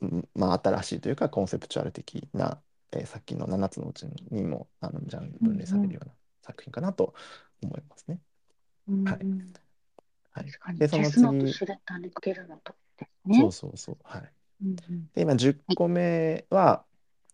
[0.00, 2.60] うんまあ、新しいというかコンセプチュアル的な、
[2.92, 7.14] えーさっきの7つのうちにもあのジャンル分類されるような作品かなと
[7.62, 8.20] 思いますね。
[8.88, 9.52] うんはいうん。
[10.30, 10.46] はい。
[10.46, 10.78] 確かに。
[10.78, 11.52] でその次
[13.30, 13.52] そねう。
[13.52, 14.32] そうそうはい。
[14.62, 15.08] うんうん。
[15.14, 16.84] で今10個目は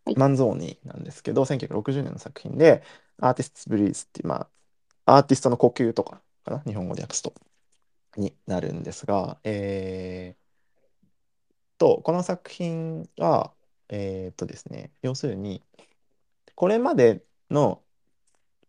[0.05, 0.15] はい。
[0.17, 2.83] マンゾーニなんですけど1960年の作品で
[3.21, 4.49] アーティスト・ブリーズっていうま
[5.07, 7.35] あアーティストの呼吸とかかな日本語で訳すと
[8.17, 10.41] になるんですがえー
[11.79, 13.53] とこの作品は
[13.89, 15.63] えーっとですね要するに
[16.55, 17.83] これまでの、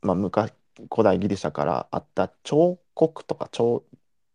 [0.01, 0.53] まあ、昔
[0.89, 3.83] 古代ギリシャからあった彫刻とか彫,、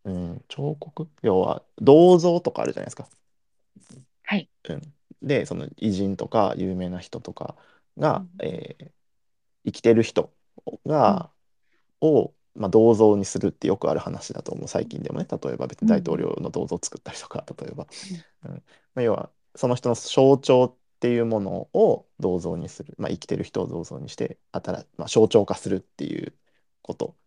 [0.07, 1.09] うん、彫刻？
[1.21, 3.07] 要は銅像とかあるじゃないですか。
[4.23, 4.49] はい。
[4.69, 4.81] うん、
[5.21, 7.55] でその偉人とか有名な人とか
[7.97, 8.45] が、うん。
[8.45, 8.91] えー
[9.65, 10.33] 生きてる人
[10.85, 11.29] が、
[11.99, 14.67] を、まあ、銅像にするってよくある話だと思う。
[14.69, 15.27] 最近でもね。
[15.29, 17.85] 例えば別に大統領の銅像を作ったりとか例えば、
[18.45, 18.51] うん。
[18.53, 18.61] ま
[18.95, 26.33] あ、要はその人の象徴っていうものを銅像にする、まあ、生きてる人を銅像にして新、まあ、象徴化するっていう
[26.81, 27.17] こと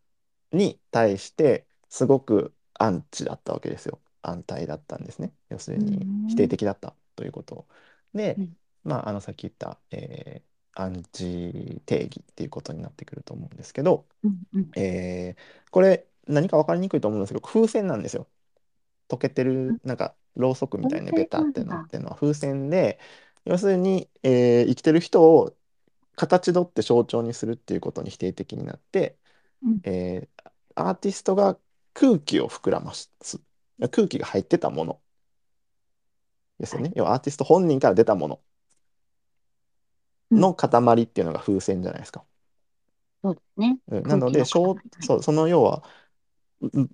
[0.52, 4.02] に対してすごくアンチだったわけですよ。
[4.22, 5.34] 安泰だったんですね。
[5.50, 6.26] 要するにうん。
[6.26, 7.68] 否定的だったということ。
[8.14, 8.56] で、うん。
[8.84, 14.70] まああのさっき言った、えーアンチ定義っていうことになってくると思うんですけど、うんうん。
[14.76, 18.28] えーこれ何か分かりにくいと思うんですけど風船なんですよ。
[19.08, 23.00] 溶けてるなんかろうそくみたいなベタってなってるのは風船で
[23.44, 25.56] 要するに、えー生きてる人を
[26.16, 29.18] 形取って象徴にするっていうことに否定的になって、
[29.62, 29.80] うん。
[29.84, 31.58] えーアーティストが
[31.94, 33.10] 空気を膨らます。
[33.90, 35.00] 空気が入ってたもの。
[36.58, 38.40] ですよね、要はアーティスト本人から出たもの。
[40.30, 42.22] の塊っていうのが風船じゃないですか。
[43.22, 43.78] そうですね。
[43.88, 44.02] うん。
[44.02, 44.76] なので、そ
[45.16, 45.82] うその要は、
[46.60, 46.90] うん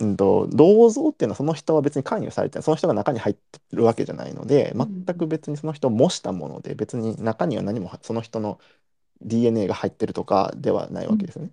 [0.00, 5.04] うんと、銅像っていうのはその人は別に関与されてないその人が中に入ってるわけじゃないのでうん。
[5.04, 8.58] 全く別にその人を模したもので別に中には何もその人の
[9.20, 11.50] DNA が入ってるとかではないわけですよね。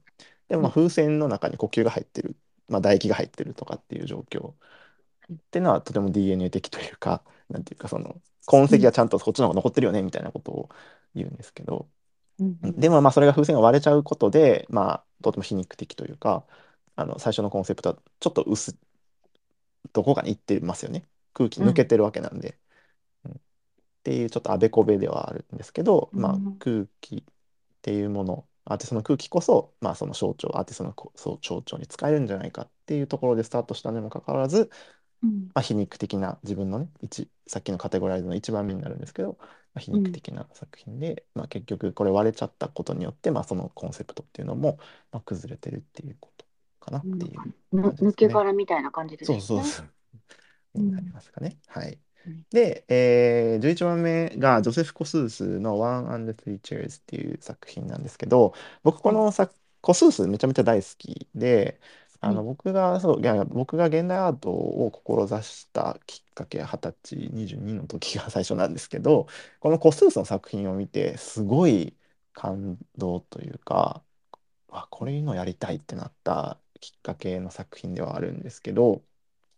[0.48, 2.36] でもまあ風船の中に呼吸が入ってる、
[2.68, 10.70] まあ、唾液が入ってるとかっていう状況っていうのはとても DNA 的というかなんていうかその痕跡がちゃんとこっちの方が残ってるよねみたいなことを
[11.16, 11.88] 言うんですけど。
[12.40, 16.44] でもまあそれが風船が割れちゃうことでまあとても皮肉的というか
[16.96, 18.78] あの最初のコンセプトはちょっと薄
[19.94, 21.04] どこかに行ってますよね。
[21.34, 22.58] 空気抜けてるわけなんで、
[23.26, 23.32] うん。
[23.32, 23.36] っ
[24.04, 26.58] ていうちょっとあべこべではあるんですけど、まあうん。
[26.60, 27.24] 空気っ
[27.82, 34.70] ていうものアーティストの空気こそまあその象徴アーティストのこそう象徴に使えるんじゃないかっていうところでスタートしたにもかかわらず、
[35.24, 44.80] うんまあ、皮肉的な自分のね一さっきのカテゴライズの一番目になるんですけど、まあ、皮肉的な作品で、まあ、結局これ割れちゃったことによって、まあ、そのコンセプトっていうのも、
[45.12, 46.46] まあ、崩れてるっていうこと
[46.80, 49.42] かなっていうね抜け殻みたいな感じですそうね。
[49.42, 49.86] そうそう。
[49.86, 49.92] うん
[50.76, 51.58] になりますかね。
[51.68, 52.00] はいうん。
[52.52, 58.54] で、えー、11番目がジョセフ・コスースの One and Three Chairs っていう作品なんですけど、
[58.84, 61.80] 僕この作、コスースめちゃめちゃ大好きで、
[62.20, 69.28] あのはい僕がそういや僕が現代アートを志したきっかけ二十歳22の時が最初なんですけど
[69.60, 71.96] このコスースの作品を見てすごい
[72.34, 74.04] 感動というか
[74.70, 79.04] あこれいうのやりたいってなったきっかけの作品ではあるんですけど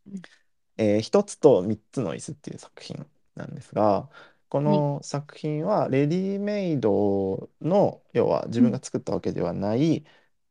[0.08, 0.22] うん
[0.80, 4.10] 「えー一つと三つの椅子」っていう作品なんですが
[4.50, 10.06] この作品はレディメイドの要は自分が作ったわけではない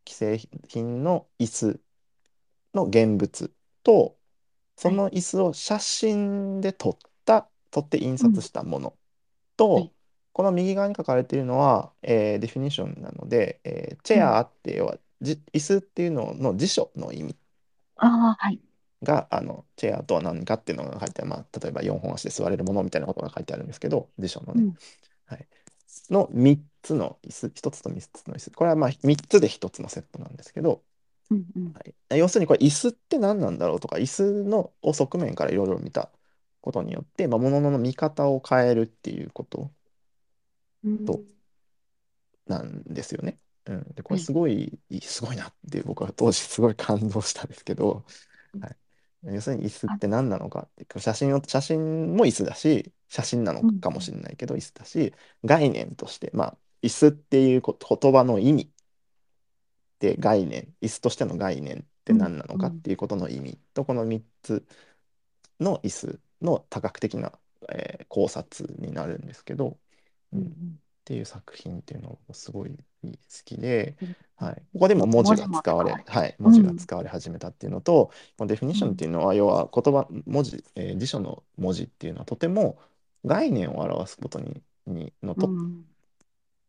[0.08, 1.80] 既製品の椅子
[2.74, 3.52] の現物
[3.82, 4.18] と
[4.76, 8.98] その椅子を写真で撮った撮って印刷したもの
[9.56, 9.92] と、はい。
[10.32, 14.20] この右側に書かれているのは、えーデフィニッションなので、えーチうん。
[14.20, 17.36] ェアって要はじ椅子っていうのの辞書の意味。
[17.96, 18.60] ああ、はい。
[19.02, 24.74] があのチェアとは何かっていうのが書いてある、まあ、例えば4本足で座れるものみたいなことが書いてあるんですけど辞書のね、うん。
[25.26, 25.46] はい、
[26.10, 28.50] の3つの椅子1つと3つの椅子。
[28.50, 30.82] これはまあ3つで1つのセットなんですけど、
[31.30, 31.72] うんうん。
[31.72, 31.80] は
[32.16, 36.10] い、要するにこれ椅子って何なんだろうとか椅子のを側面からいろいろ見た
[36.60, 39.70] ことによって、まあ、物の見方を変えるっていうこと
[40.84, 41.04] うん。
[41.04, 41.20] と
[42.46, 43.38] なんですよね。
[43.66, 48.04] うん、でこれはいすごい、すごいなって僕は当時すごい感動したんですけど、
[48.54, 48.60] うん。
[48.60, 48.76] はい、
[49.24, 55.14] 要するに椅子って何なのかって写真を写真も椅子だし写真なのかもしれないけど椅子だし
[55.44, 58.72] 概念としてまあ椅子っていう言葉の意味
[59.98, 64.64] で概念椅子としての概念って何なのかっていうことの意味とこの3つ
[65.60, 67.32] の椅子の多角的な、
[67.70, 69.78] えー考察になるんですけど、
[70.32, 72.70] うんうんっていう作品っていうのをすごい
[73.02, 73.10] 好
[73.46, 74.16] きで、うん。
[74.36, 82.78] はい、ここでも文字が使われはい、文字が使われ始めたっていうのと、このデフィニッションっていうのは、要は言葉文字、えー辞書の文字っていうのはとても
[83.24, 85.86] 概念を表すことににのと、うん。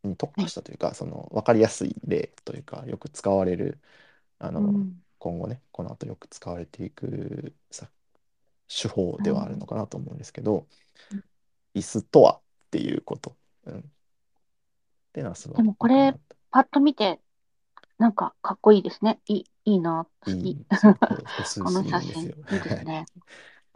[0.06, 3.78] に特化したというか、その分かりやすい例というかよく使われる
[4.40, 5.04] あの、うん。
[5.18, 7.90] 今後ねこの後よく使われていくさ
[8.70, 10.66] 手法ではあるのかなと思うんですけど、
[11.12, 11.24] うん。
[11.76, 13.36] 椅子とはっていうこと、
[13.66, 13.92] うん、
[15.10, 16.16] っていうのはすごいでもこれ
[16.52, 17.20] パッと見て、
[17.98, 19.20] なんかかっこいいですね。
[19.28, 20.08] いい、いいな。
[20.26, 20.56] 好き
[21.62, 22.24] この写真。
[22.24, 23.06] いいんですね。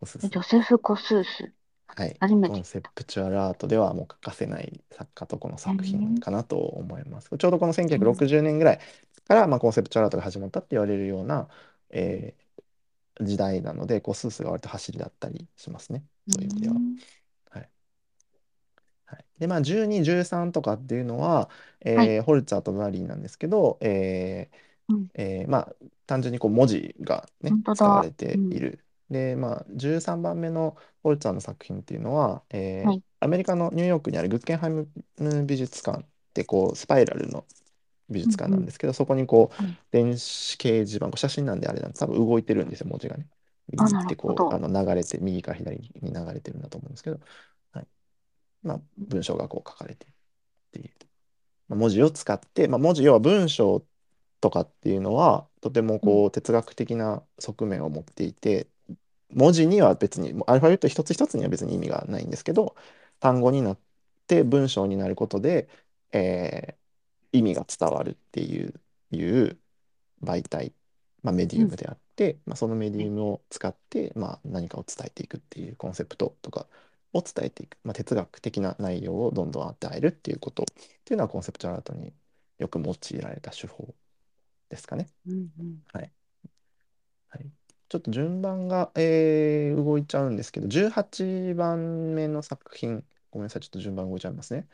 [0.03, 1.51] ジョセフ・コスース。
[1.95, 7.29] はい、初めてコンセプチュアルアートではもう欠かせない作家とこの作品かなと思います。
[7.37, 8.79] ちょうどこの1960年ぐらい
[9.27, 11.47] から、まあ、コンセプチュアルアートが始まったって言われるような、
[11.91, 12.43] えー
[13.21, 16.03] 時代なのでこうスースが割と走りだったりしますね。
[16.27, 16.75] そういう意味では。
[19.13, 21.49] んはい、でまあ12、13とかっていうのは、
[21.81, 22.13] えーはい。
[22.23, 24.57] ホルツァーとバリーなんですけど、えー
[24.87, 25.07] うん。
[25.15, 27.75] えーまあ単純にこう文字がね本当だ。
[27.75, 28.83] 使われている。
[29.09, 33.03] でまあ13番目のホルツァーの作品っていうのは、えーはい。
[33.21, 34.89] アメリカのニューヨークにあるグッケンハイム
[35.45, 37.45] 美術館ってこうスパイラルの
[38.09, 39.77] 美術館なんですけど、そこにこうはい。
[39.91, 41.99] 電子掲示板こう写真なんであれなんです。
[42.01, 43.23] 多分動いてるんですよ文字がね。
[43.23, 43.27] っ
[44.05, 44.49] てこなるほど。
[44.49, 47.25] うあの流れて右から左に流れてるんだと思うんですけど、はい
[48.63, 50.09] まあ、文章がこう書かれてっ
[50.71, 50.91] ていう、
[51.69, 53.83] まあ、文字を使って、まあ、文字要は文章
[54.41, 58.67] とかっていうのはとてもこう哲学的な側面を持っていて
[59.31, 62.75] 文字には別にアルファベット一つ一つには別に意味がないんですけど
[63.19, 63.79] 単語になっ
[64.27, 65.69] て文章になることで、
[66.11, 66.83] えー
[67.33, 68.73] 意味が伝わるっていう
[69.11, 69.59] いう
[70.23, 70.73] 媒体、
[71.23, 76.67] まあ、メディウムであって、まあ、そのメディウムを使って、まあ、何かを伝えていくっていうコンセプトとか
[77.13, 80.63] を伝えていく、まあ、哲学的な内容をどんどん与えるっていうこと。
[80.63, 80.65] っ
[81.05, 82.13] ていうのはコンセプチュアルアートに
[82.57, 83.93] よく用いられた手法
[84.69, 85.09] ですかね。
[85.27, 85.83] うんうん。
[85.93, 86.11] はい、
[87.89, 93.03] ちょっと順番が、えー動いちゃうんですけど18番目の作品。
[93.31, 94.67] ごめんなさいちょっと順番動いちゃいますね。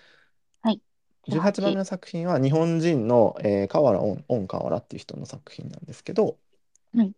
[1.28, 6.38] 18番目の作品は日本人の、えー、河原恩恩河原っていう人の作品なんですけど、
[6.96, 7.14] はい。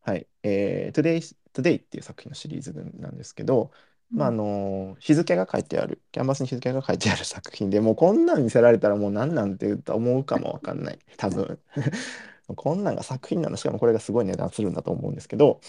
[0.00, 0.26] はい。
[0.42, 3.70] えー Today, Today っていう作品のシリーズ群なんですけど、
[4.12, 6.02] まああの日付が書いてある。
[6.12, 10.98] キャンバスに日付が書いてある作品でもうこんなん見せられたらもう何なんて言うと思うかもわかんない。
[11.16, 11.58] 多分。
[12.56, 15.60] こんなんが作品なのしかもこれがすごい値段するんだと思うんですけど、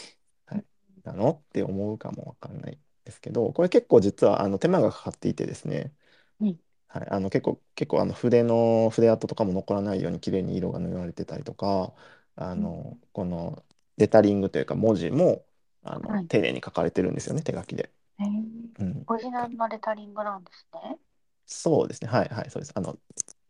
[0.46, 0.66] はい、
[1.04, 3.54] なのって思うかもわかんないですけど。
[3.54, 5.94] これ結構実はあの手間がかかっていてですね、
[6.40, 11.94] はいはい、あの結構結構あの筆の筆跡とかも残らないように綺麗に色が塗られてたりとか
[12.36, 13.64] あの、この
[13.98, 15.46] レタリングというか文字も
[15.84, 16.28] あの、はい。
[16.28, 17.92] 丁寧に書かれてるんですよね手書きで。
[18.24, 20.98] へーうん、オリジナルのレタリングなんですね。
[21.46, 22.10] そうですね。
[22.10, 22.72] はいはいそうです。
[22.76, 22.98] あの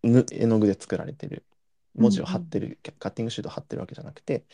[0.03, 1.45] ぬ絵の具で作られてる。
[1.95, 4.45] 文字を貼ってる、カッティングシートを貼ってるわけじゃなくて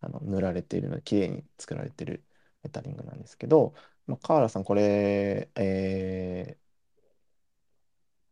[0.00, 2.24] あの塗られているので綺麗に作られてる
[2.64, 3.74] レタリングなんですけど、
[4.06, 6.58] まあ、川原さんこれ、えー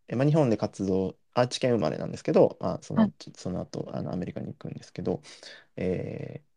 [0.09, 3.13] えまあ、日本で活動愛知県生まれなんですけど、まあ、その,、はい。
[3.37, 5.23] その後あのアメリカに行くんですけど、
[5.77, 6.51] えー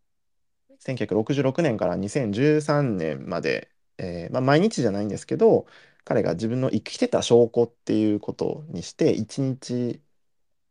[0.81, 5.67] 1966年から2013年まで、えーまあ、毎日じゃないんですけど
[6.05, 10.01] 彼が自分の生きてた証拠っていうことにして一日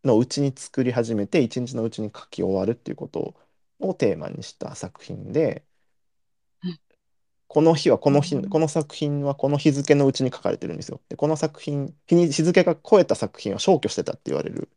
[0.05, 3.35] のうちに作り始めて一日のうちに書き終わるっていうこと
[3.81, 5.67] をテーマにした作品で
[6.63, 6.79] うん
[7.49, 11.01] この日はこの日うんこの作品はこの日付のうちに書かれてるんですよ。
[11.09, 14.71] でこの作品日に日付が超えた作品は消去してたって言われる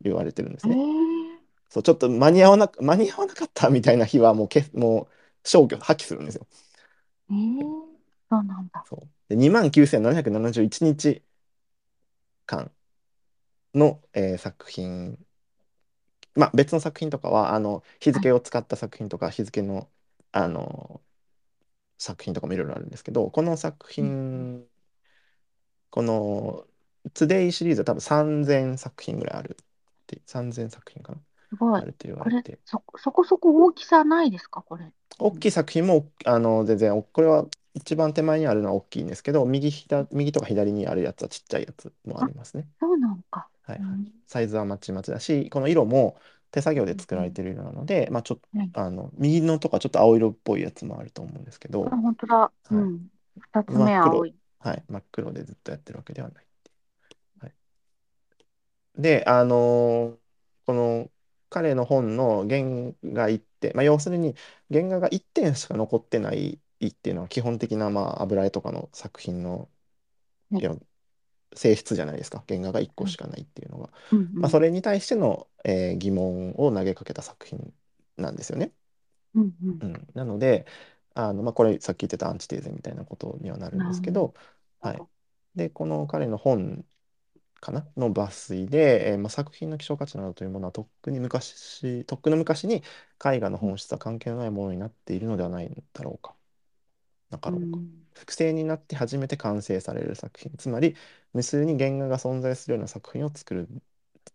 [0.00, 0.80] 言われてるんですへね。
[1.36, 1.40] ー
[1.70, 5.04] そうちょっと間に合わな間に合わなかったみたいな日はもうけも
[5.44, 6.46] う消去破棄するんですよ。
[8.32, 8.86] えーそうなんだ。
[8.86, 11.22] そうで2万9771日
[12.46, 12.72] 間
[13.74, 15.18] の、えー作品、
[16.34, 18.22] まあ別の作品とかは、あの、日はい。
[18.22, 19.90] 付を使った作品とか、日付の、
[20.32, 21.02] あの、
[21.98, 24.10] 作品とかもいろいろあるんですけど、この作うん
[24.44, 24.68] 品、
[25.90, 26.66] この
[27.14, 29.64] Today シリーズは多分3000作品ぐらいあるっ
[30.06, 31.82] て、3000作品かなすごい。
[31.82, 34.62] あるって言わこれ、れて、そ、そこそこ大きさないですか？
[34.62, 34.92] これ。
[35.18, 37.46] 大きい作品もあの全然、これは
[37.80, 42.68] 一番手前にあるのは大きいんですけど、右左、右とか左にあるやつはちっちゃいやつもああ、りますね。
[42.80, 43.50] そうなのか。
[43.62, 43.80] はいはい。
[43.80, 44.12] うん。
[44.26, 46.20] サイズはまちまちだし、この色も
[46.50, 48.72] 手作業でうん作られてる色なので、まあちょっはい。
[48.72, 52.52] と、あの、右のとかちょっと青色っぽいやつもあると思うんですけあ、ど、本当だ。
[52.70, 52.92] うはい。
[52.94, 53.08] ん。
[53.38, 54.34] 二つ真っ黒、目青い。
[54.60, 56.46] はい、真っ黒でずっとやってるわけではない。
[57.40, 57.54] はい、
[58.96, 60.20] で、あのー
[60.66, 61.10] この
[61.48, 62.60] 彼の本の原
[63.02, 64.36] 画一点、まあ、要するに
[64.72, 69.70] 原画が1点しか残ってないっていうのは基本的な、まあ、油絵とかの作品の
[70.50, 70.62] はい。
[70.62, 70.74] いや
[71.54, 72.44] 性質じゃないですか。
[72.48, 73.14] 原画が1個はい。
[73.14, 73.92] しかないっていうのが。
[74.12, 74.50] うんまあ、うん。
[74.50, 77.74] それに対しての、えー疑問を投げかけた作品
[78.18, 78.72] なんですよね。
[79.34, 79.80] うんうん。
[79.80, 80.66] うん、なので、
[81.14, 84.34] あのまあ、これさっき言ってたアンチテーゼみたいなことにはなるんですけど、
[84.80, 85.06] はい。
[85.54, 86.84] で、この彼の本
[87.60, 92.84] かなの抜粋で、えーまあ、作品の希少価値などというものはとっくに昔、とっくの昔に
[93.24, 96.36] 絵画のうん本質は関係のないものになっているのではないだろうか。
[97.30, 97.82] なうかろうか。
[97.82, 98.10] ん。
[98.14, 100.96] 複製になって初めて完成される作品、つまり
[101.32, 103.68] 無数に原画が存在するような作品を作る、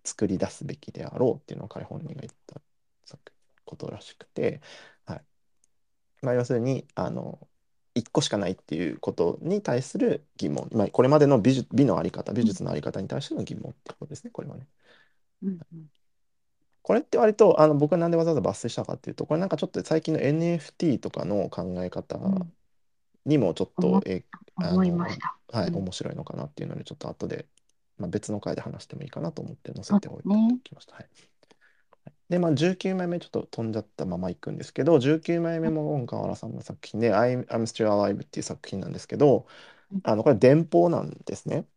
[0.04, 2.62] 作り出すべきであろうっていうのを彼本人が言った
[3.06, 3.34] 作
[3.66, 4.62] ことらしくて、
[5.06, 5.26] はい。
[6.22, 7.48] まあ、要するに、あの、
[7.96, 14.68] 1個しかないっていうことに対する疑問、まあ、これまでの美術、美のあり方、美うん術のあり方に対しての疑問ってことですね、これはね。
[15.44, 15.90] うんうん。
[16.82, 22.56] これって割とあの僕がなんでわざわざ抜粋したかっていうと、これなんかちょっと最近の NFT とかの考え方うん。
[23.26, 24.26] にもちょっと思、え、
[24.60, 25.36] あ思いの、ました。
[25.50, 25.74] はい、うん。
[25.74, 27.48] 面白いのかなっていうので、ちょっと後で、
[27.98, 30.60] まあ、別の回で話してもいいかなと思って載せておいすね。
[30.64, 30.96] きました。
[30.96, 31.10] はい。
[32.30, 39.48] で、まあ、19枚目ちょっと飛んじゃったままいくんですけど、19枚目も本川原さんの作品で、I'm, I'm Still Alive っていう作品なんですけど、
[39.92, 41.68] うんあのこれ電報なんですね。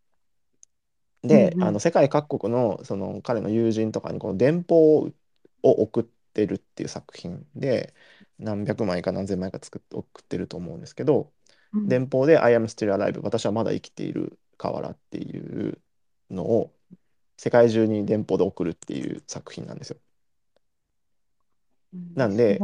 [1.31, 1.73] うんで、あうん。
[1.73, 5.13] の世界各国のその彼の友人とかにこの電報を
[5.63, 7.95] 送ってるっていう作品で、
[8.39, 11.33] 何百枚か何千枚か作って送ってると思うんですけど、うん。
[11.75, 15.79] 電報で I am still alive 私はまだ生きている河原っていう
[16.31, 16.73] のを
[17.37, 19.99] 世界中に電報で送るっていう作品なんですよ。
[21.95, 22.61] うんなんで。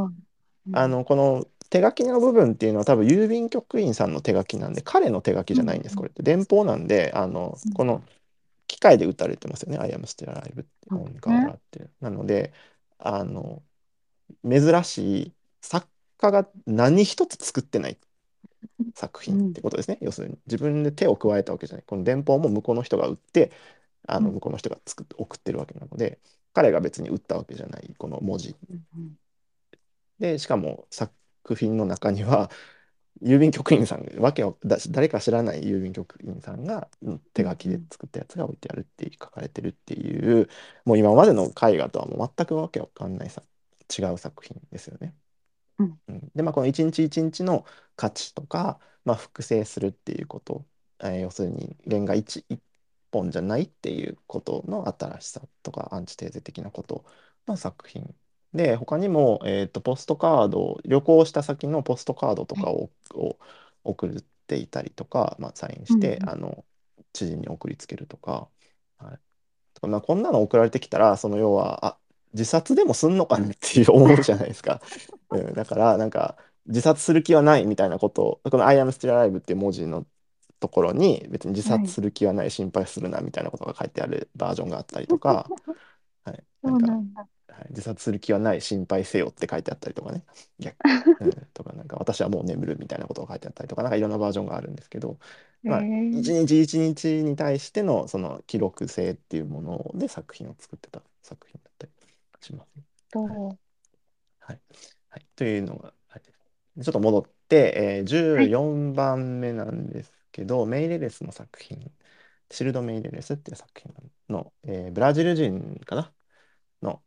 [0.72, 5.92] あのこの手書きの部分っていうのは多分郵便局員さんの手書きなんで彼の手書きうんじゃないんです。
[5.92, 5.98] うん。
[5.98, 8.02] これって電報なんであのうんこの
[8.66, 9.78] 機械で打たれてますよね。
[9.78, 11.20] I am still alive ってそうオンですね。
[11.20, 11.90] 河原って。
[12.00, 12.52] なので
[12.98, 13.62] あの
[14.44, 15.86] 珍しい作
[16.18, 17.98] 家が何一つ作ってない
[18.94, 19.54] 作品っうん。
[19.54, 19.98] てことですね。
[20.02, 21.84] 要するに自分で手を加えたわけじゃない。
[21.86, 23.52] この電報も向こうの人が打って
[24.08, 24.28] あうん。
[24.28, 26.20] の向こうの人が作って送ってるわけなので
[26.54, 28.56] 彼が別に打ったわけじゃないこの文字。
[30.18, 31.12] でしかも作
[31.56, 32.50] 品の中には
[33.22, 36.88] 郵便局員さんわけをだ誰か知らない郵便局員さんが
[37.34, 40.48] 手ん書きで作ったやつが置いてあるって書かれてるっていう
[40.84, 43.42] もう今までの絵画とはもう全くわけわかんないさ
[43.98, 45.14] 違う作品ですよね。
[45.78, 46.00] うん。
[46.08, 47.64] うん、でまあこの一日一日の
[47.96, 50.66] 価値とか、まあ、複製するっていうこと、
[51.00, 52.62] えー要するに原画一一
[53.10, 57.04] 本じゃないっていうことの新しさとかアンチテーゼ的なこと
[57.46, 58.14] の作品。
[58.52, 62.66] で他にも、えーとポストカード旅行した先のポストカードとはい。
[62.66, 63.38] かを、を
[63.84, 66.24] 送っていたりとか、まあ、サインうしてん。
[66.24, 66.64] あの
[67.12, 68.48] 知人に送りつけるとか、
[68.98, 69.20] はい、
[69.74, 71.98] とかまあ、こんなの送られてきたらその要はあ
[72.34, 74.80] 自殺でもすんのかなっていう思うじゃないですか。
[75.30, 80.06] うん、だからなんか自殺する気はないみたいなことをこの「I am still alive」っていう文字の
[80.60, 81.62] ところに別に自。
[81.62, 85.48] 殺する気はない心配するなみたいなことが書いてあるバージョンがあったりとか、
[86.24, 87.26] はい、なそんか。
[87.54, 90.24] はい、自殺する気はない心配せよって書いてあったりとかね
[90.58, 90.76] 逆、
[91.20, 95.18] うん、とかなんか私はもう眠るみたいなことが書いてあったりとかなんかいろんなバージョンがあるんですけど、
[95.64, 101.60] えまあ、ー、一日一日に対してのその記録性っていうもので作品を作ってた作品
[102.44, 102.84] しますね。
[103.24, 103.58] はいと、
[104.40, 104.60] はい
[105.10, 106.22] はい、というのが、はい
[106.82, 108.54] ちょっと戻って、えーはい。
[108.54, 111.92] 14番目なんですけど、メイレレスの作品、
[112.50, 113.94] シルド・メイレレスっていう作品
[114.28, 116.14] の、えーブラジル人かな？
[116.82, 117.02] の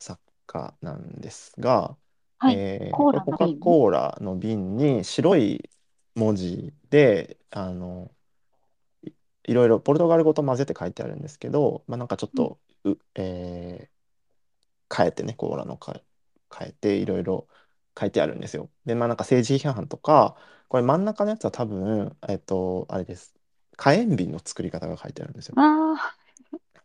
[0.00, 1.98] 作家なんですが、
[2.38, 2.62] はい。
[2.80, 5.70] えーコカ・ラの瓶コーラの瓶に白い
[6.14, 8.14] 文字で、あの、
[9.02, 9.12] い
[9.44, 12.46] いろいろポルトガル語と混ぜて書いてあるんですけど、まあ、なんかちょっうん。
[12.46, 13.95] と、う、えー
[14.94, 16.00] 変えてね、コーラのか
[16.56, 17.48] 変えていろいろ
[17.98, 18.70] 書いてあるんですよ。
[18.84, 20.36] で、まあなんか政治批判とか、
[20.68, 23.34] これ真ん中のやつは多分、えっと、あれです。
[23.76, 25.58] 火炎瓶の作り方が書いてあるんですよ。
[25.60, 26.16] あ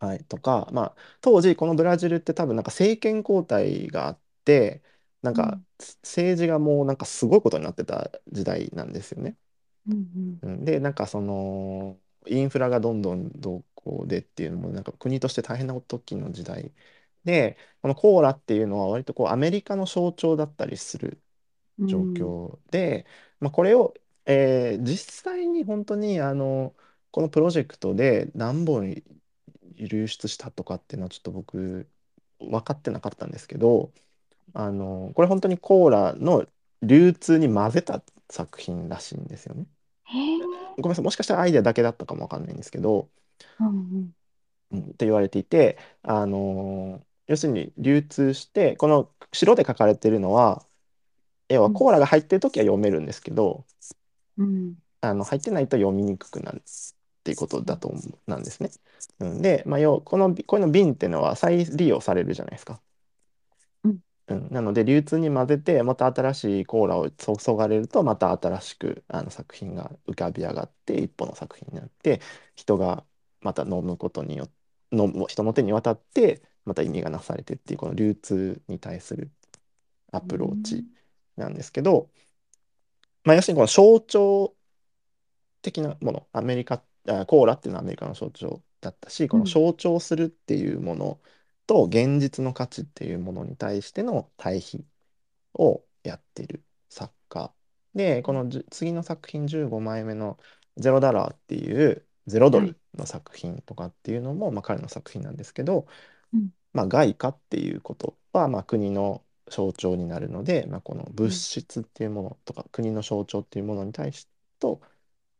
[0.00, 4.82] はい、とか、まあ、当時このブラジルって多分なんか政権交代があって
[5.22, 5.66] なんかうん
[6.02, 9.36] 政治がもうなんかすごいことになってた時代なんですよね。
[9.88, 16.72] ーうんうん、でなんかそのインフラがどんどんどうこうでっていうのもなんか国として大変な時の時代
[17.24, 21.22] でこのコーラっていうのは割とこうアメリカの象徴だったりする
[21.78, 21.88] うん。
[21.88, 23.06] 状況で、
[23.40, 23.94] まあ、これを、
[24.26, 26.74] えー実際に本当にあの
[27.10, 29.02] このプロジェクトで何本
[29.76, 31.88] 流出したとかっていうのはちょっと僕
[32.40, 33.92] 分かってなかったんですけど
[34.54, 36.46] あのこれ本当にコーラの
[36.82, 39.66] 流通に混ぜた作品らしいんですよね。
[40.04, 40.38] へえ。
[40.76, 43.10] ごめんなさいもしかしたらアイデアだけだったかも分かんないんですけど、
[43.58, 44.14] うん
[44.70, 50.66] うん、って言われていてあの要するに流通してこの白で書かれてるのは
[51.48, 53.64] 要はコーラが入ってる時は読めるんですけど、
[54.36, 54.46] うん。
[54.46, 54.74] うん。
[55.00, 56.62] あの入ってないと読みにくくなるっ
[57.24, 58.70] ていうことだと思うなんですね。
[59.20, 62.82] うん、で、まあ、要このこの瓶っていうのは再利用されるじゃないですか。
[63.84, 72.20] うんうん、なので流通に混ぜてまた新しいコーラを注がれるとまた新しくあの作品が浮かび上がって一本の作品になって
[72.54, 73.04] 人が
[73.40, 74.62] また飲むことによって
[74.92, 79.30] 飲む人の手に渡ってまた意味がなされてっていうこの流通に対する
[80.12, 80.84] アプローチ
[81.36, 82.10] なんですけど、
[83.24, 84.54] まあ、要するにこの象徴
[85.62, 91.20] 的なものアメリカあコーラっていうのはアメリカの象徴だったしこの象徴するっていうもの
[91.66, 94.84] と現実の価値っていうものに対しての対比
[95.54, 97.52] をやってる作家
[97.94, 100.38] でこの次の作品15枚目の
[100.76, 105.86] 「ゼロダラー」っていう0ドルの作品とかっていうのも、まあ、彼の作品なんですけど、
[106.32, 106.50] うん。
[106.72, 114.80] まあ、外貨っていうことは、まあ、国の象徴になるので、まあ、この物質っていうものとか、国の象徴っていうものに対してと、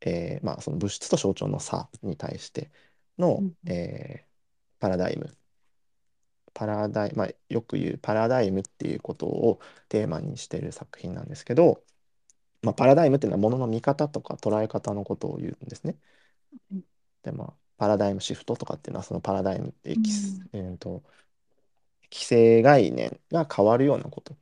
[0.02, 2.70] えーまあ、その物質と象徴の差に対して
[3.18, 4.32] の、うんえー
[4.80, 5.36] パラダイム。
[6.54, 11.82] パラダイ、まあ、よく言うパラダイムっていうことをテーマにしてる作品なんですけど、
[12.62, 15.98] まあ、パラダイムっていうのはものの見方とか捉え方のことを言うんですね。
[16.70, 16.82] うん。
[17.22, 20.10] でまあパラダイムシフトとかっていうのはそのパラダイムって、き
[20.52, 21.02] えーと
[22.12, 24.36] 既成概念が変わるようなこと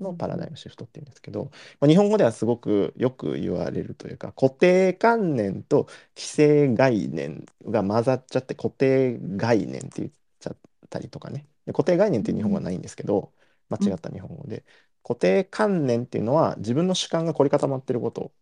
[0.00, 5.86] のパラダイムシフトっていうんですけど、まあ、日本語ではすごくよく言われるというか固定観念と
[6.16, 10.56] 既成概念が混ざっちゃって固定概念って言っちゃっ
[10.90, 11.48] たりとかね。
[11.66, 13.32] で固定概念っていう日本語はないんですけど
[13.68, 14.64] 間違った日本語で。
[15.04, 18.32] 固定観念っていうのは自分の主観が凝り固まってること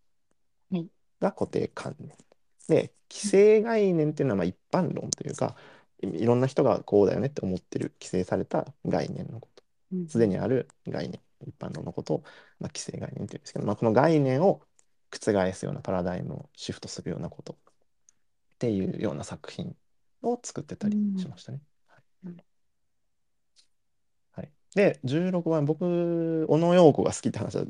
[0.71, 0.89] はい
[1.21, 2.24] が固定観念
[2.69, 5.57] で既成概念っていうのはまあ一般論というか
[6.03, 9.63] いいろんな人がこうだよねって思ってる規制された概念のこと。
[9.93, 10.09] うん。
[10.09, 12.23] すでにある概念一般論のことを、
[12.61, 14.63] まあ、規制概念っていうんですけど、まあ、この概念を
[15.11, 17.57] 覆すようなパラダイムをシフトするようなことっ
[18.59, 19.77] ていうような作品
[20.23, 21.61] を作ってたりしましたね。
[22.25, 22.37] うん。
[24.33, 27.65] はい、で16番僕小野陽子が好きって話は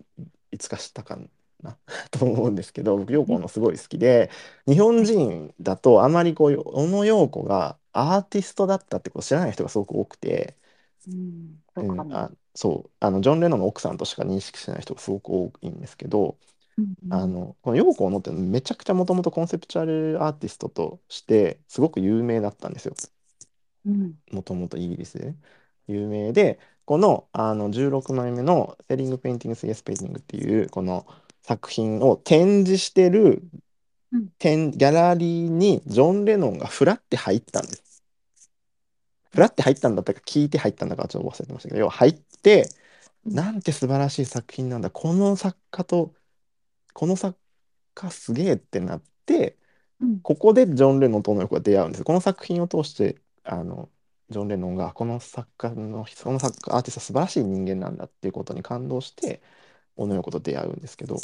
[0.51, 1.19] いつかしたか
[1.63, 1.79] な
[2.11, 4.31] と思うんですけど僕陽子のすごい好きで
[4.67, 10.57] 日本人だとあまりこう小野陽子がアーティストだったってこと知らない人がすごく多くて。
[11.07, 11.63] うん。
[11.75, 12.03] そうかも。
[12.03, 16.39] うんあそうあのジョン・レノンの奥さんとしか認識してない人がすごく多いんですけど、
[16.77, 22.95] うんあのこの陽子のってめちゃくちゃもともとコンセプチュアルアーティストとしてすごく有名だったんですよ
[23.85, 24.15] うん。
[24.33, 25.37] もともとイギリスでね、
[25.87, 31.07] 有名でこのあの16枚目の「Ceiling Painting・Yes Painting」っていうこの
[31.45, 33.45] 作品を展示してる
[34.13, 38.05] うん展ギャラリーにジョン・レノンがフラって入ったんです。
[39.33, 42.69] フラって入ったんだったか聞いて入ったんだかはちょっと忘れてましたけど要は入って
[43.27, 46.15] うんなんて素晴らしい作品なんだこの作家と
[46.95, 47.39] この作
[47.95, 49.59] 家すげえってなって
[50.01, 50.21] うん。
[50.23, 53.91] ここでジョン・レノンとオノヨコが出会うんですこの作品を通してあの
[54.31, 59.43] ジョン・レノンがこの作家のこの作家アーティストは素晴らしい人間なんだっていうことに感動して
[59.97, 61.17] オノヨコと出会うんですけど、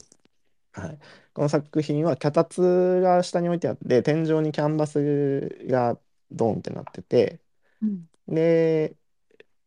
[0.72, 0.98] はい、
[1.34, 5.98] この作品は脚立が下に置いてあって天井にキャンバスが
[6.30, 7.40] ドンってなってて
[7.82, 8.08] うん。
[8.28, 8.96] で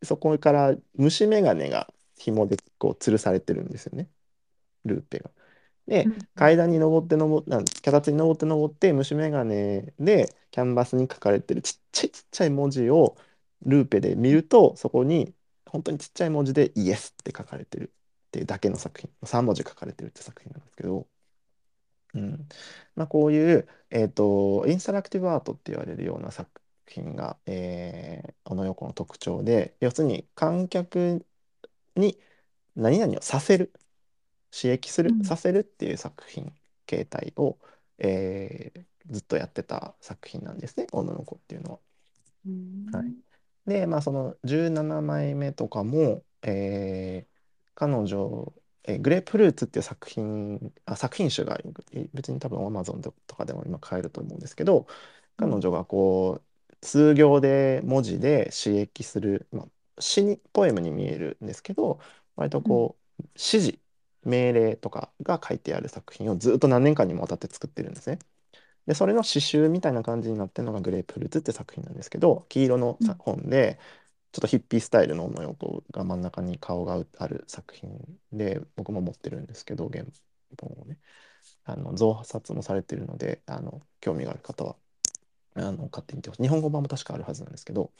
[0.02, 4.10] そこから虫眼鏡が紐でこう吊るされてるんですよね。
[4.84, 5.30] ルーペが。
[5.86, 6.18] でうん。
[6.34, 13.16] 階段に登って登なん脚立に登って登って虫眼鏡でキャンバスに書かれてるちっちゃいちっちゃい文字を
[13.62, 15.34] ルーペで見るとそこに
[15.66, 17.92] 本当にちっちゃい文字で「イエス」って書かれてる
[18.34, 21.06] っていうだけの作品3文字書かれてるって作品なんですけど、
[22.14, 22.48] うん
[22.96, 26.50] まあ、こういう、えー、とインスタラクティブアートって言われるような作
[26.88, 31.24] 品が、えー、小野横の特徴で要するに観客
[31.94, 32.18] に
[32.74, 33.72] 何々をさせる
[34.50, 36.52] 刺激する、うんさせるっていう作品
[36.86, 37.56] 形態を、
[37.98, 41.78] えーずっとやってた作品なんですね女の子っていうのは。
[42.46, 43.16] うはい、ん。
[43.66, 47.33] でまあその17枚目とかも、えー
[47.74, 48.52] 彼女、
[48.84, 51.58] えーグレープフルーツっていう作品あ作品集が
[51.92, 54.86] え別に多分 Amazon とかでも今買えると思うんですけど
[55.38, 55.48] うん。
[55.48, 56.42] 彼女がこ
[56.82, 59.64] う数行で文字で刺激する、ま
[59.98, 62.00] あ、詩にポエムに見えるんですけど
[62.36, 62.80] 割とうん。
[62.80, 63.78] こう指示
[64.24, 68.18] 命令とかが書いてある作品をずっと何年間にもわたって作ってるんですね。
[68.86, 73.20] でそれの詩集みたいな感じになってるのが「グレープフルーツ」って作品なんですけど黄色のさうん。
[73.20, 73.78] 本で
[74.34, 77.88] ちょっとヒッピースタイルの女の子が真ん中に顔がある作品
[78.32, 80.04] で僕も持ってるんですけど原
[80.60, 80.98] 本をね。
[81.64, 84.76] あの増刷もされてるのであの興味がある方は
[85.54, 86.42] あの買ってみてほしい。
[86.42, 87.92] 日本語版も確かあるはずなんですけど、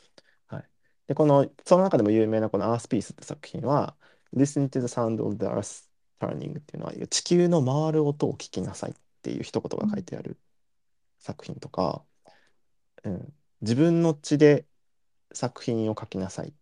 [0.46, 0.64] はい、
[1.06, 3.96] でこのその中でも有名なこの「アースピース」って作品は
[4.34, 5.88] 「Listen to the sound of the earth
[6.20, 10.38] turning」っていうのは地球の回る音を聞きなさいっていう一言が書いてある
[11.18, 12.04] 作品とか、
[13.04, 14.66] うん、自分の血で
[15.34, 16.54] 作品を書きなさい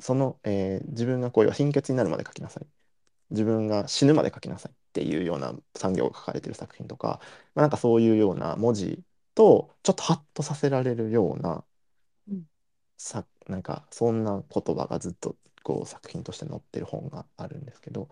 [0.00, 2.66] その、えー自分がこう貧血になるまで書きなさい
[3.30, 7.20] 自分が死ぬまで書きなさいっていうような産業が書かれてる作品とか、
[7.54, 9.04] まあ、なんかそういうような文字
[9.34, 11.64] とちょっとハッとさせられるような
[12.28, 12.44] うん。
[12.96, 18.08] さなんかそんな言葉がずっとこう作品として載ってる本があるんですけど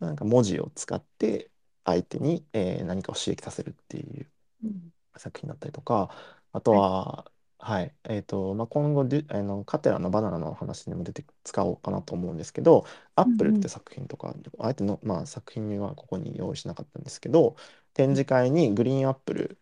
[0.00, 1.50] なんか文字を使って
[1.84, 4.30] 相手に、えー何かを刺激させるっていう
[4.62, 4.92] うん。
[5.18, 6.10] 作品だったりとか
[6.52, 6.84] あとはい。
[6.84, 7.30] は
[7.66, 12.84] はいえーとまあ、今後デュあのカテラのバナナの話にも出て使おうかなと思うんですけど
[13.16, 13.32] 「アッうん。
[13.36, 13.68] プル」っん。
[13.68, 17.56] 作品とかあえての、まあ、作品はここに用意しなかったんですけど
[17.94, 18.16] 展うん。
[18.16, 19.58] 示会にグリーンアップル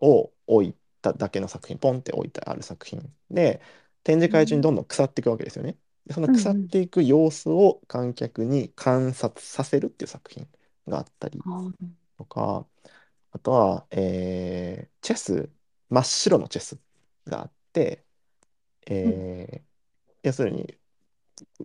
[0.00, 3.62] を置いただけの作品ポンって置いてある作品で
[4.04, 5.78] 展示会中にどんどん腐っていくわけですよね。
[6.06, 6.34] でそのうん。
[6.34, 6.70] 腐っうん。
[6.70, 10.48] ていく様子を観客に観察させるっていう作品
[10.88, 11.72] があったりあー
[12.18, 12.66] とか
[13.32, 15.50] あとは、えーチェス
[15.90, 16.78] 真っ白のチェス
[17.30, 18.04] があって、
[19.04, 19.20] うん。
[19.20, 19.66] えー
[20.24, 20.74] 要するに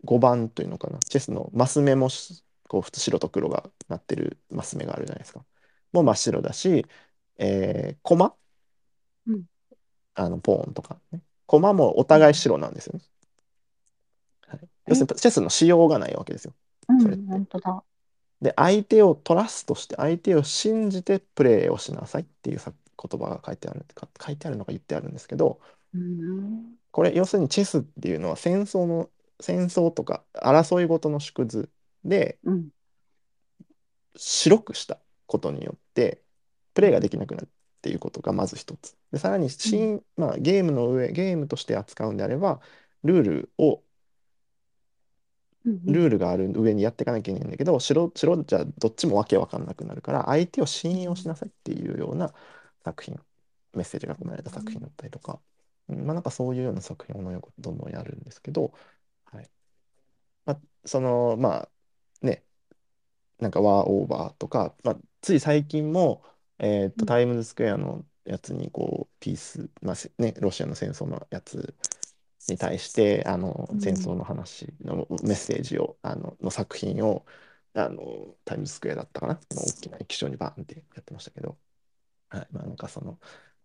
[0.06, 5.46] 5番というのかなチェスのマス目もしこう普通白と黒がなってるマス目があるじゃないですか。
[5.94, 6.86] もう真っ白だし、
[7.38, 8.36] えー、駒
[9.26, 9.46] うん。
[10.16, 12.22] あのポーンとかね駒もおうん。
[12.22, 13.06] 互い白なんですよね。
[14.48, 16.54] はい、要すえ、るにチェスの仕様がないわけですよ
[16.90, 16.98] うん。
[16.98, 17.24] それって。
[17.28, 17.84] 本当だ。
[18.42, 25.60] で相手をトラストして相手を信じてプレーをしなさいっていうさ言葉が書いてあるか書いてあるのか言ってあるんですけど
[25.94, 26.78] うん。
[26.92, 31.72] これ要するにチェスっていうのは戦争の戦争とか争いごとの縮図
[32.04, 32.72] でうん。
[34.16, 36.22] 白くしたことによって
[36.74, 36.84] プうん。
[36.84, 37.50] レーができなくなるっ
[37.82, 38.98] ていうことがまず一つ。
[39.12, 39.82] でさらにうん。
[39.82, 42.62] 新、まあ、ゲームの上ゲームとして扱うんであれば
[43.04, 43.84] ルールを
[45.66, 45.82] うん。
[45.86, 51.28] ルールがある上にやっていかなきゃいけないんだけど白白じゃどっちもわけわかんなくなるから相手をう信用しん。
[51.28, 52.34] なさいっていうような
[52.84, 53.20] 作品
[53.74, 55.40] メッセージが込められた作品だったりとか、
[55.90, 56.06] うん。
[56.06, 58.74] まあなんかそういうような作品をどんどんやるんですけど、
[59.26, 59.50] はい。
[60.46, 61.70] まあ、そのまあ
[62.22, 62.44] ね
[63.40, 66.24] なんかワーオーバーとか、まあ、つい最近も、
[66.60, 67.06] えーとうん。
[67.06, 71.74] タイムズスクエアのやつにこうピース、まあせね、ロシアの戦争のやつ
[72.50, 73.82] に対してあのうん。
[73.82, 77.26] 戦争の話のメッセージをあのの作品を
[77.74, 81.58] あのタイムズスクエアだったかなの大きな液晶にバーンってやってましたけど、
[82.32, 83.20] はいまあ、なんかその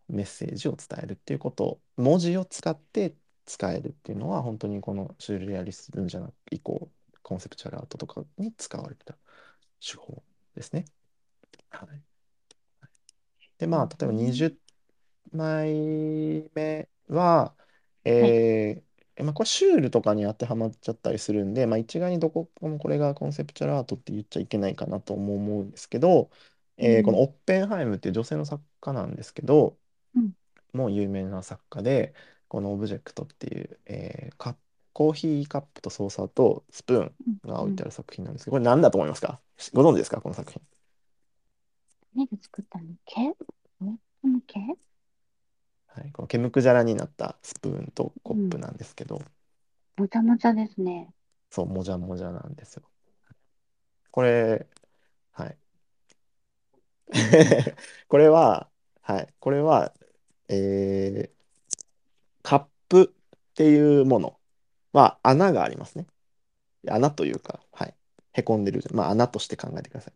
[0.08, 6.90] メッセージを伝えるっていうこと文字を使って使えるっていうのは本当にこのシュールレアリスムじゃなく以降
[7.22, 9.16] コンセプチュアルアートとかに使われてた
[9.80, 10.22] 手法
[10.56, 10.84] ですね。
[11.70, 12.02] はい、
[13.58, 14.14] でうまあ例えばん。
[14.14, 17.54] 20枚目は、
[18.18, 18.36] はい。
[18.36, 26.28] えーまあ、これシュールとかに当てはまっちゃったりするんで、まあ、一概にどこもこれがコンセプチュアルアートって言っちゃいけないかなとも思うんですけど、うん。
[26.78, 29.76] えーこのオッペンハイムっていう女性の作家なんですけど
[30.14, 30.32] うん。
[30.72, 32.14] もう有名な作家で
[32.48, 34.58] このオブジェクトっていう、えーカップ
[34.92, 37.38] コーヒーカップとソーサーとスプーンうん。
[37.44, 37.54] うん。
[37.54, 39.40] が置いてある作品なんですけどこれ何だと思いますか？
[39.74, 40.22] ご存知ですか？
[40.22, 40.62] この作品。
[42.14, 42.84] 何で作ったの？
[43.04, 43.34] 毛？
[44.46, 44.60] 毛？
[45.88, 48.48] はい、この毛むくじゃらになったスプーンとコうん。
[48.48, 49.20] ップなんですけど
[49.98, 51.10] もちゃもちゃですね。
[51.50, 52.82] そうもじゃもじゃなんですよ。
[54.10, 54.66] これはい
[58.08, 58.68] これは
[59.02, 59.92] はいこれは
[60.48, 61.36] えー
[62.42, 64.38] カップっていうもの
[64.92, 66.06] は穴がありますね。
[66.88, 67.94] 穴というか、はい、
[68.34, 70.14] へこんでる、まあ穴として考えてください。